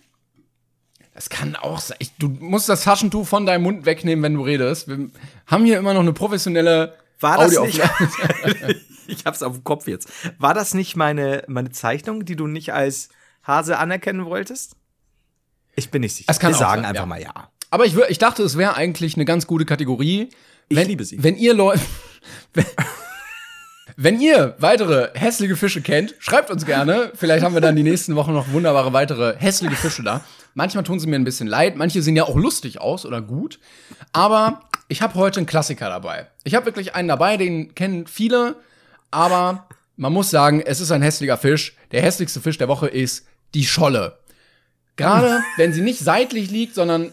[1.13, 1.97] Das kann auch sein.
[1.99, 4.87] Ich, du musst das Taschentuch von deinem Mund wegnehmen, wenn du redest.
[4.87, 5.09] Wir
[5.45, 7.81] haben hier immer noch eine professionelle War das nicht?
[7.81, 8.75] Audioaufnahme.
[9.07, 10.09] ich hab's auf dem Kopf jetzt.
[10.39, 13.09] War das nicht meine, meine Zeichnung, die du nicht als
[13.43, 14.75] Hase anerkennen wolltest?
[15.75, 16.29] Ich bin nicht sicher.
[16.29, 17.05] Wir sagen sein, einfach ja.
[17.05, 17.49] mal ja.
[17.69, 20.29] Aber ich, ich dachte, es wäre eigentlich eine ganz gute Kategorie.
[20.69, 21.21] Ich wenn, liebe sie.
[21.21, 21.81] Wenn ihr Leute.
[22.53, 22.65] wenn,
[23.97, 27.11] wenn ihr weitere hässliche Fische kennt, schreibt uns gerne.
[27.15, 30.23] Vielleicht haben wir dann die nächsten Wochen noch wunderbare weitere hässliche Fische da.
[30.53, 31.75] Manchmal tun sie mir ein bisschen leid.
[31.75, 33.59] Manche sehen ja auch lustig aus oder gut.
[34.11, 36.27] Aber ich habe heute einen Klassiker dabei.
[36.43, 38.55] Ich habe wirklich einen dabei, den kennen viele.
[39.09, 41.75] Aber man muss sagen, es ist ein hässlicher Fisch.
[41.91, 44.17] Der hässlichste Fisch der Woche ist die Scholle.
[44.97, 47.11] Gerade wenn sie nicht seitlich liegt, sondern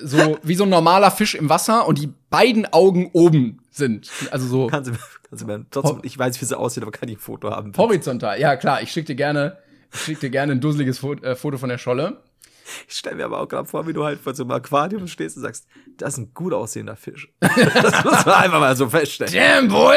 [0.00, 4.10] so wie so ein normaler Fisch im Wasser und die beiden Augen oben sind.
[4.30, 4.94] Also so Kannst du,
[5.28, 7.72] kannst du mir trotzdem, ich weiß, wie sie aussieht, aber kann ich ein Foto haben.
[7.76, 8.40] horizontal.
[8.40, 9.58] Ja, klar, ich schicke dir gerne,
[9.92, 12.18] ich schick dir gerne ein dusseliges Foto, äh, Foto von der Scholle.
[12.88, 15.36] Ich stelle mir aber auch gerade vor, wie du halt vor so einem Aquarium stehst
[15.36, 15.66] und sagst,
[15.96, 17.32] das ist ein gut aussehender Fisch.
[17.40, 19.32] das muss man einfach mal so feststellen.
[19.32, 19.96] Damn, boy!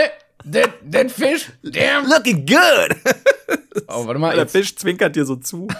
[0.52, 2.08] That, that fish, damn!
[2.08, 2.98] Looking good!
[3.88, 4.52] Oh, warte mal, Der jetzt.
[4.52, 5.68] Fisch zwinkert dir so zu.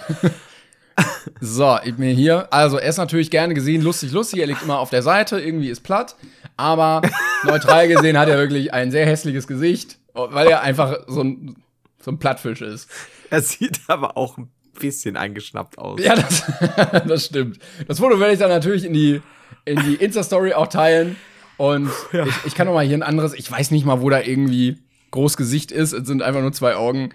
[1.40, 2.52] So, ich bin hier.
[2.52, 4.40] Also, er ist natürlich gerne gesehen, lustig, lustig.
[4.40, 6.16] Er liegt immer auf der Seite, irgendwie ist platt.
[6.56, 7.02] Aber
[7.44, 11.56] neutral gesehen hat er wirklich ein sehr hässliches Gesicht, weil er einfach so ein,
[12.00, 12.88] so ein Plattfisch ist.
[13.30, 16.00] Er sieht aber auch ein bisschen eingeschnappt aus.
[16.02, 16.44] Ja, das,
[17.06, 17.58] das stimmt.
[17.88, 19.22] Das Foto werde ich dann natürlich in die,
[19.64, 21.16] in die Insta-Story auch teilen.
[21.56, 24.20] Und ich, ich kann noch mal hier ein anderes, ich weiß nicht mal, wo da
[24.20, 24.78] irgendwie
[25.12, 25.92] groß Gesicht ist.
[25.92, 27.10] Es sind einfach nur zwei Augen.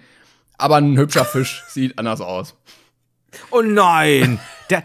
[0.58, 2.56] Aber ein hübscher Fisch sieht anders aus.
[3.52, 4.40] Oh nein!
[4.70, 4.84] Der.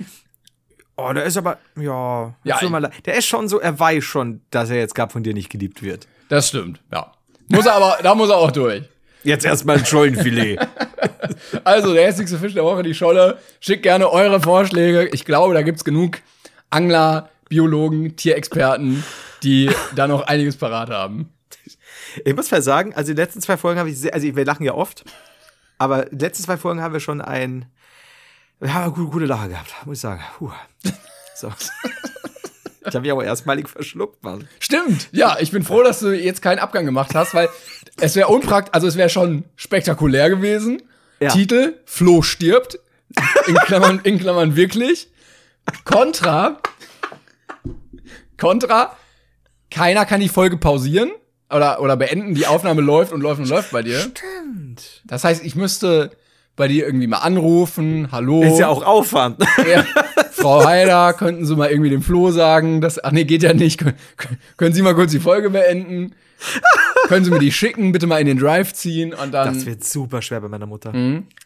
[0.96, 1.58] Oh, der ist aber.
[1.76, 2.34] Ja.
[2.44, 2.92] Ja, leid.
[3.06, 5.82] der ist schon so, er weiß schon, dass er jetzt gerade von dir nicht geliebt
[5.82, 6.06] wird.
[6.28, 7.12] Das stimmt, ja.
[7.48, 8.84] Muss er aber, da muss er auch durch.
[9.22, 10.60] Jetzt erstmal ein Schollenfilet.
[11.64, 13.38] Also, der hässlichste Fisch der Woche, die Scholle.
[13.60, 15.08] Schickt gerne eure Vorschläge.
[15.12, 16.18] Ich glaube, da gibt's genug
[16.70, 19.04] Angler, Biologen, Tierexperten,
[19.42, 21.32] die da noch einiges parat haben.
[22.24, 24.64] ich muss mal sagen, also die letzten zwei Folgen habe ich sehr, also wir lachen
[24.64, 25.04] ja oft,
[25.78, 27.66] aber die letzten zwei Folgen haben wir schon ein,
[28.60, 30.22] wir haben eine gute, gute Lache gehabt, muss ich sagen.
[30.38, 30.50] Puh.
[31.36, 31.52] So.
[32.86, 34.46] Ich habe mich aber erstmalig verschluckt, Mann.
[34.60, 35.08] Stimmt.
[35.10, 37.48] Ja, ich bin froh, dass du jetzt keinen Abgang gemacht hast, weil
[37.96, 40.82] es wäre unprakt, also es wäre schon spektakulär gewesen.
[41.24, 41.30] Ja.
[41.30, 42.78] Titel, Flo stirbt.
[43.46, 45.08] In Klammern, in Klammern wirklich.
[45.84, 46.58] Contra.
[48.36, 48.96] Contra.
[49.70, 51.10] Keiner kann die Folge pausieren
[51.50, 52.34] oder, oder beenden.
[52.34, 53.98] Die Aufnahme läuft und läuft und läuft bei dir.
[53.98, 55.02] Stimmt.
[55.04, 56.10] Das heißt, ich müsste
[56.56, 58.08] bei dir irgendwie mal anrufen.
[58.12, 58.42] Hallo.
[58.42, 59.42] Ist ja auch Aufwand.
[59.68, 59.84] Ja.
[60.32, 63.78] Frau Heider, könnten Sie mal irgendwie dem Flo sagen, dass, ach nee, geht ja nicht.
[63.78, 63.96] Können,
[64.56, 66.14] können Sie mal kurz die Folge beenden?
[67.08, 69.84] können Sie mir die schicken, bitte mal in den Drive ziehen und dann, Das wird
[69.84, 70.92] super schwer bei meiner Mutter.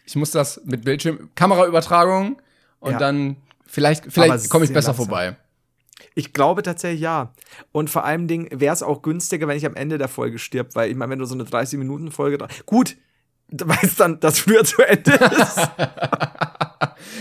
[0.06, 2.40] ich muss das mit Bildschirm, Kameraübertragung
[2.80, 2.98] und Ja.
[2.98, 3.36] dann,
[3.66, 5.06] vielleicht, vielleicht komme ich besser langsam.
[5.06, 5.36] vorbei.
[6.14, 7.32] Ich glaube tatsächlich ja.
[7.70, 10.90] Und vor allem wäre es auch günstiger, wenn ich am Ende der Folge stirb, weil
[10.90, 12.38] ich meine, wenn du so eine 30-Minuten-Folge.
[12.66, 12.96] Gut,
[13.50, 15.70] weißt dann, dass früher zu Ende ist.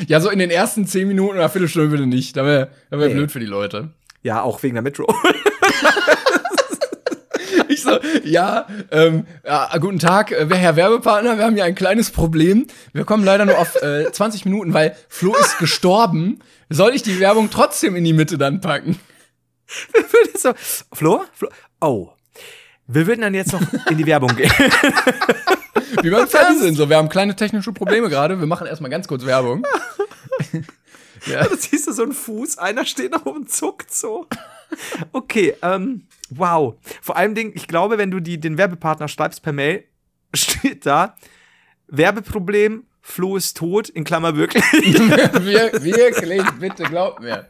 [0.07, 2.35] ja, so in den ersten 10 Minuten oder Viertelstunde bitte nicht.
[2.37, 3.13] Da wäre wär nee.
[3.13, 3.93] blöd für die Leute.
[4.23, 5.05] Ja, auch wegen der Metro.
[7.77, 12.11] ich so, ja, ähm, ja, guten Tag, äh, Herr Werbepartner, wir haben hier ein kleines
[12.11, 12.67] Problem.
[12.93, 17.19] Wir kommen leider nur auf äh, 20 Minuten, weil Flo ist gestorben soll ich die
[17.19, 18.99] Werbung trotzdem in die Mitte dann packen?
[20.37, 20.53] so,
[20.91, 21.23] Flo?
[21.33, 21.49] Flo?
[21.79, 22.09] Oh.
[22.87, 24.51] Wir würden dann jetzt noch in die Werbung gehen.
[26.01, 26.75] Wie beim Fernsehen.
[26.75, 28.39] So, wir haben kleine technische Probleme gerade.
[28.39, 29.65] Wir machen erstmal ganz kurz Werbung.
[31.25, 31.43] ja.
[31.43, 34.27] Da siehst du so einen Fuß, einer steht noch und zuckt so.
[35.11, 36.75] Okay, ähm, wow.
[37.01, 39.83] Vor allem, Ding, ich glaube, wenn du die, den Werbepartner schreibst per Mail,
[40.33, 41.15] steht da
[41.87, 44.63] Werbeproblem, Flo ist tot, in Klammer wirklich.
[44.73, 47.49] Wir, wirklich, bitte, glaub mir.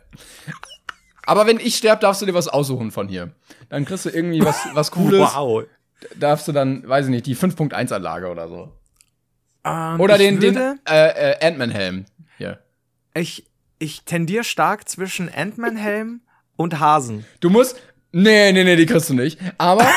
[1.26, 3.32] Aber wenn ich sterbe, darfst du dir was aussuchen von hier.
[3.70, 5.20] Dann kriegst du irgendwie was, was Cooles.
[5.20, 5.66] Wow.
[6.16, 8.72] Darfst du dann, weiß ich nicht, die 5.1-Anlage oder so.
[9.64, 12.06] Ähm, oder den, den äh, äh, Ant-Man-Helm.
[12.38, 12.60] Hier.
[13.16, 13.50] Ich,
[13.80, 16.22] ich tendiere stark zwischen Ant-Man-Helm
[16.56, 17.26] und Hasen.
[17.40, 17.82] Du musst.
[18.12, 19.40] Nee, nee, nee, die kriegst du nicht.
[19.58, 19.88] Aber.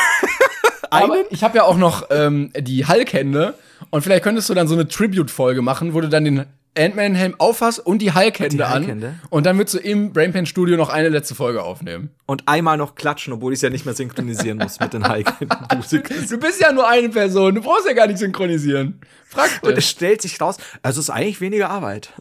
[0.89, 3.55] aber ich habe ja auch noch ähm, die Hulk-Hände.
[3.89, 6.45] Und vielleicht könntest du dann so eine Tribute-Folge machen, wo du dann den
[6.77, 9.19] Ant-Man-Helm aufhast und die Hulk-Hände an.
[9.29, 12.11] Und dann würdest du im Brainpan-Studio noch eine letzte Folge aufnehmen.
[12.25, 15.57] Und einmal noch klatschen, obwohl ich es ja nicht mehr synchronisieren muss mit den Hulk-Händen.
[16.29, 19.01] Du, bist ja nur eine Person, du brauchst ja gar nicht synchronisieren.
[19.27, 22.13] Frag Und es stellt sich raus, also es ist eigentlich weniger Arbeit.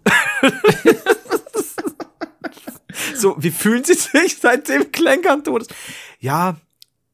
[3.14, 5.74] so, wie fühlen Sie sich seitdem Klenkern tot ist?
[6.18, 6.56] Ja,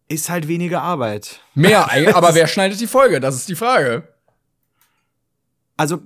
[0.08, 1.40] ist halt weniger Arbeit.
[1.54, 3.20] Mehr, aber wer schneidet die Folge?
[3.20, 4.08] Das ist die Frage.
[5.76, 6.00] Also,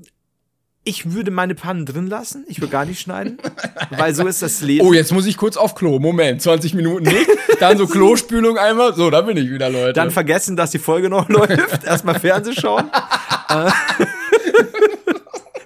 [0.82, 2.44] ich würde meine Pannen drin lassen.
[2.48, 3.38] Ich würde gar nicht schneiden.
[3.90, 4.84] weil so ist das Leben.
[4.86, 5.98] Oh, jetzt muss ich kurz auf Klo.
[5.98, 7.28] Moment, 20 Minuten nicht.
[7.60, 8.94] Dann so Klospülung einmal.
[8.94, 9.92] So, da bin ich wieder, Leute.
[9.92, 11.84] Dann vergessen, dass die Folge noch läuft.
[11.84, 12.90] Erstmal Fernseh schauen.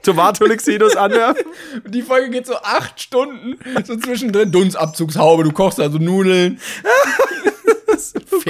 [0.04, 1.46] Tomatolexidus anwerfen.
[1.86, 3.58] Die Folge geht so acht Stunden.
[3.84, 4.52] So zwischendrin.
[4.52, 6.60] Dunstabzugshaube, du kochst also Nudeln.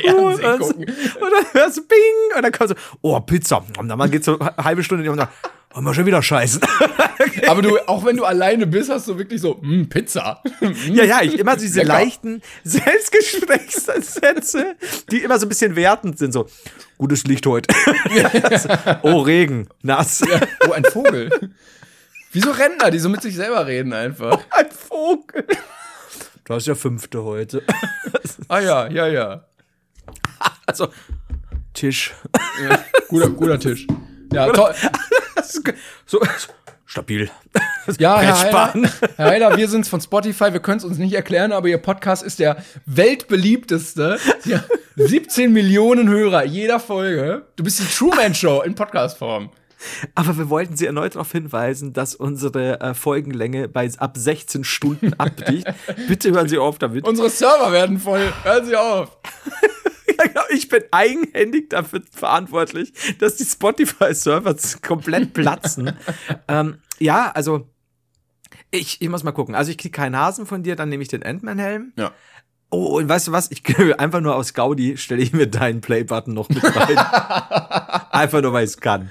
[0.01, 0.85] Fernsehen gucken.
[0.85, 3.65] Und dann hörst du Bing und dann kommt so, oh, Pizza.
[3.79, 5.29] Und dann geht so eine halbe Stunde und dann,
[5.75, 6.61] wollen wir schon wieder scheißen.
[7.49, 10.41] Aber du, auch wenn du alleine bist, hast du wirklich so, hm, Pizza.
[10.89, 11.95] ja, ja, ich immer diese Lecker.
[11.95, 14.77] leichten Selbstgesprächssätze,
[15.11, 16.47] die immer so ein bisschen wertend sind, so,
[16.97, 17.75] gutes Licht heute.
[19.03, 20.21] oh, Regen, nass.
[20.21, 20.41] Ja.
[20.69, 21.31] Oh, ein Vogel.
[22.33, 24.39] Wieso Rentner, die so mit sich selber reden einfach?
[24.39, 25.47] Oh, ein Vogel.
[26.45, 27.63] Du hast ja fünfte heute.
[28.49, 29.45] ah ja, ja, ja.
[30.67, 30.89] Also,
[31.73, 32.13] Tisch.
[32.63, 33.87] Ja, guter, guter Tisch.
[34.33, 34.75] Ja, toll.
[36.07, 36.21] so,
[36.87, 37.31] stabil.
[37.99, 41.53] Ja, Herr Heider, Herr Heider, wir sind's von Spotify, wir können es uns nicht erklären,
[41.53, 42.57] aber Ihr Podcast ist der
[42.87, 44.19] weltbeliebteste.
[44.47, 44.65] Ja,
[44.97, 47.43] 17 Millionen Hörer jeder Folge.
[47.57, 49.51] Du bist die Truman Show in Podcastform.
[50.15, 55.13] Aber wir wollten Sie erneut darauf hinweisen, dass unsere äh, Folgenlänge bei ab 16 Stunden
[55.15, 55.67] abbricht.
[56.09, 57.07] Bitte hören Sie auf damit.
[57.07, 58.33] Unsere Server werden voll.
[58.45, 59.19] Hören Sie auf.
[60.25, 65.93] Genau, ich bin eigenhändig dafür verantwortlich, dass die Spotify-Server komplett platzen.
[66.49, 67.69] ähm, ja, also
[68.71, 69.55] ich, ich muss mal gucken.
[69.55, 71.93] Also ich kriege keinen Hasen von dir, dann nehme ich den Ant-Man-Helm.
[71.97, 72.13] Ja.
[72.71, 73.51] Oh, und weißt du was?
[73.51, 73.63] Ich
[73.99, 76.99] einfach nur aus Gaudi stelle ich mir deinen Play-Button noch mit rein.
[78.11, 79.11] einfach nur, weil ich es kann.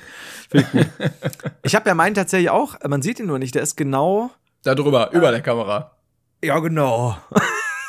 [1.64, 4.32] Ich habe ja meinen tatsächlich auch, man sieht ihn nur nicht, der ist genau.
[4.64, 5.98] Da drüber, über der Kamera.
[6.44, 7.18] Ja, genau.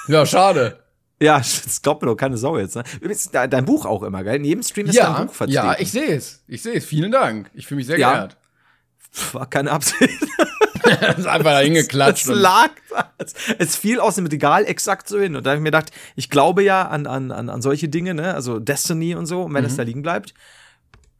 [0.08, 0.83] Ja, schade.
[1.20, 2.76] Ja, das glaubt mir doch keine Sau jetzt.
[2.76, 2.84] Ne?
[2.96, 4.36] Übrigens, dein Buch auch immer, gell?
[4.36, 5.64] In jedem Stream ist ja, dein Buch vertreten.
[5.64, 6.42] Ja, ich sehe es.
[6.46, 6.84] Ich sehe es.
[6.84, 7.50] Vielen Dank.
[7.54, 8.12] Ich fühle mich sehr ja.
[8.12, 8.36] geehrt.
[9.32, 10.26] War keine Absicht.
[10.82, 12.26] das ist einfach da hingeklatscht.
[12.26, 13.12] Es lag da.
[13.58, 15.36] Es fiel aus dem Regal exakt so hin.
[15.36, 18.14] Und da habe ich mir gedacht, ich glaube ja an, an, an, an solche Dinge,
[18.14, 18.34] ne?
[18.34, 19.42] Also Destiny und so.
[19.42, 19.70] Und wenn mhm.
[19.70, 20.34] es da liegen bleibt,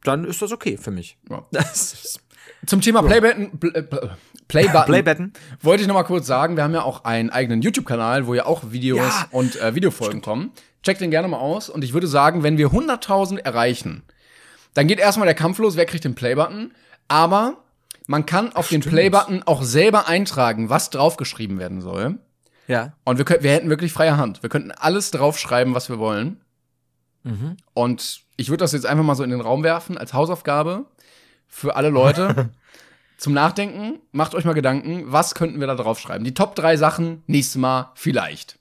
[0.03, 1.17] dann ist das okay für mich.
[1.29, 1.45] Ja.
[2.65, 3.01] Zum Thema.
[3.01, 3.83] Playbetten, Play,
[4.47, 5.33] Playbutton, Playbetten.
[5.61, 8.45] wollte ich noch mal kurz sagen, wir haben ja auch einen eigenen YouTube-Kanal, wo ja
[8.45, 9.27] auch Videos ja.
[9.31, 10.51] und äh, Videofolgen kommen.
[10.83, 11.69] Checkt den gerne mal aus.
[11.69, 14.03] Und ich würde sagen, wenn wir 100.000 erreichen,
[14.73, 16.71] dann geht erstmal der Kampf los, wer kriegt den Playbutton.
[17.07, 17.57] Aber
[18.07, 18.85] man kann auf Stimmt.
[18.85, 22.19] den Playbutton auch selber eintragen, was draufgeschrieben werden soll.
[22.67, 22.93] Ja.
[23.03, 24.43] Und wir, wir hätten wirklich freie Hand.
[24.43, 26.41] Wir könnten alles draufschreiben, was wir wollen.
[27.23, 27.57] Mhm.
[27.73, 30.85] Und ich würde das jetzt einfach mal so in den Raum werfen als Hausaufgabe
[31.55, 32.49] für alle Leute.
[33.17, 36.25] zum Nachdenken, macht euch mal Gedanken, was könnten wir da draufschreiben?
[36.25, 38.59] Die Top drei Sachen, nächstes Mal vielleicht.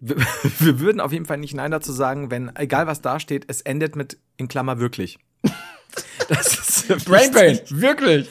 [0.00, 0.16] Wir,
[0.58, 3.60] wir, würden auf jeden Fall nicht Nein dazu sagen, wenn, egal was da steht, es
[3.60, 5.18] endet mit in Klammer wirklich.
[6.28, 8.30] Das ist Brain Pain, wirklich.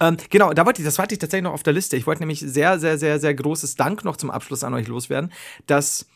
[0.00, 1.98] ähm, genau, da wollte ich, das hatte ich tatsächlich noch auf der Liste.
[1.98, 5.30] Ich wollte nämlich sehr, sehr, sehr, sehr großes Dank noch zum Abschluss an euch loswerden,
[5.66, 6.06] dass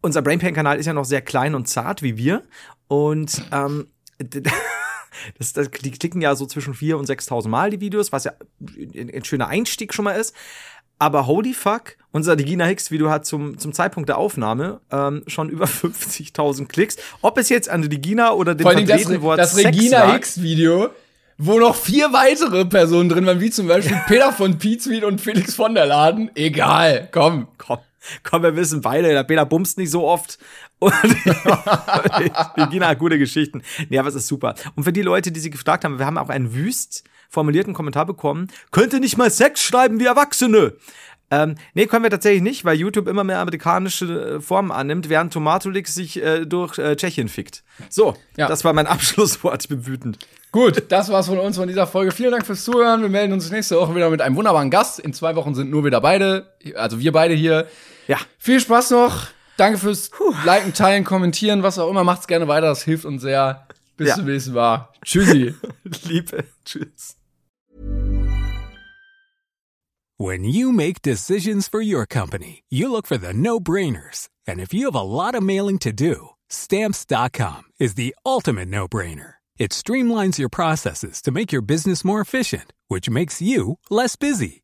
[0.00, 2.42] unser Brainpain-Kanal ist ja noch sehr klein und zart wie wir.
[2.88, 3.86] Und ähm,
[5.38, 8.32] das, das, die klicken ja so zwischen 4.000 und 6.000 Mal die Videos, was ja
[8.94, 10.34] ein, schöner Einstieg schon mal ist.
[10.98, 15.64] Aber holy fuck, unser Digina Hicks-Video hat zum, zum Zeitpunkt der Aufnahme ähm, schon über
[15.66, 16.96] 50.000 Klicks.
[17.20, 20.12] Ob es jetzt an der Digina oder allem das, verdrehten Wort das Sex Regina lag,
[20.14, 20.90] Hicks-Video,
[21.36, 25.54] wo noch vier weitere Personen drin waren, wie zum Beispiel Peter von Pizweed und Felix
[25.54, 26.30] von der Laden.
[26.36, 27.48] Egal, komm.
[27.58, 27.78] Komm,
[28.22, 30.38] komm, wir wissen beide, der Peter bumst nicht so oft.
[30.84, 30.92] Und
[32.56, 33.62] die Gina hat gute Geschichten.
[33.88, 34.54] Nee, aber es ist super.
[34.74, 38.06] Und für die Leute, die sie gefragt haben, wir haben auch einen wüst formulierten Kommentar
[38.06, 38.48] bekommen.
[38.70, 40.74] Könnte nicht mal Sex schreiben wie Erwachsene.
[41.30, 45.32] Ähm, nee, können wir tatsächlich nicht, weil YouTube immer mehr amerikanische äh, Formen annimmt, während
[45.32, 47.64] Tomatolix sich äh, durch äh, Tschechien fickt.
[47.88, 48.46] So, Ja.
[48.46, 49.62] das war mein Abschlusswort.
[49.62, 50.18] Ich bin wütend.
[50.52, 52.12] Gut, das war's von uns von dieser Folge.
[52.12, 53.00] Vielen Dank fürs Zuhören.
[53.02, 55.00] Wir melden uns nächste Woche wieder mit einem wunderbaren Gast.
[55.00, 57.66] In zwei Wochen sind nur wieder beide, also wir beide hier.
[58.06, 59.26] Ja, Viel Spaß noch.
[59.56, 60.10] Danke fürs
[60.44, 62.04] Liken, Teilen, Kommentieren, was auch immer.
[62.04, 62.66] Macht's gerne weiter.
[62.68, 63.66] Das hilft uns sehr.
[63.96, 64.14] Bis Ja.
[64.16, 64.88] zum nächsten Mal.
[65.04, 65.54] Tschüssi.
[66.08, 66.44] Liebe.
[66.64, 67.16] Tschüss.
[70.16, 74.28] When you make decisions for your company, you look for the no brainers.
[74.46, 78.86] And if you have a lot of mailing to do, stamps.com is the ultimate no
[78.88, 79.34] brainer.
[79.58, 84.63] It streamlines your processes to make your business more efficient, which makes you less busy.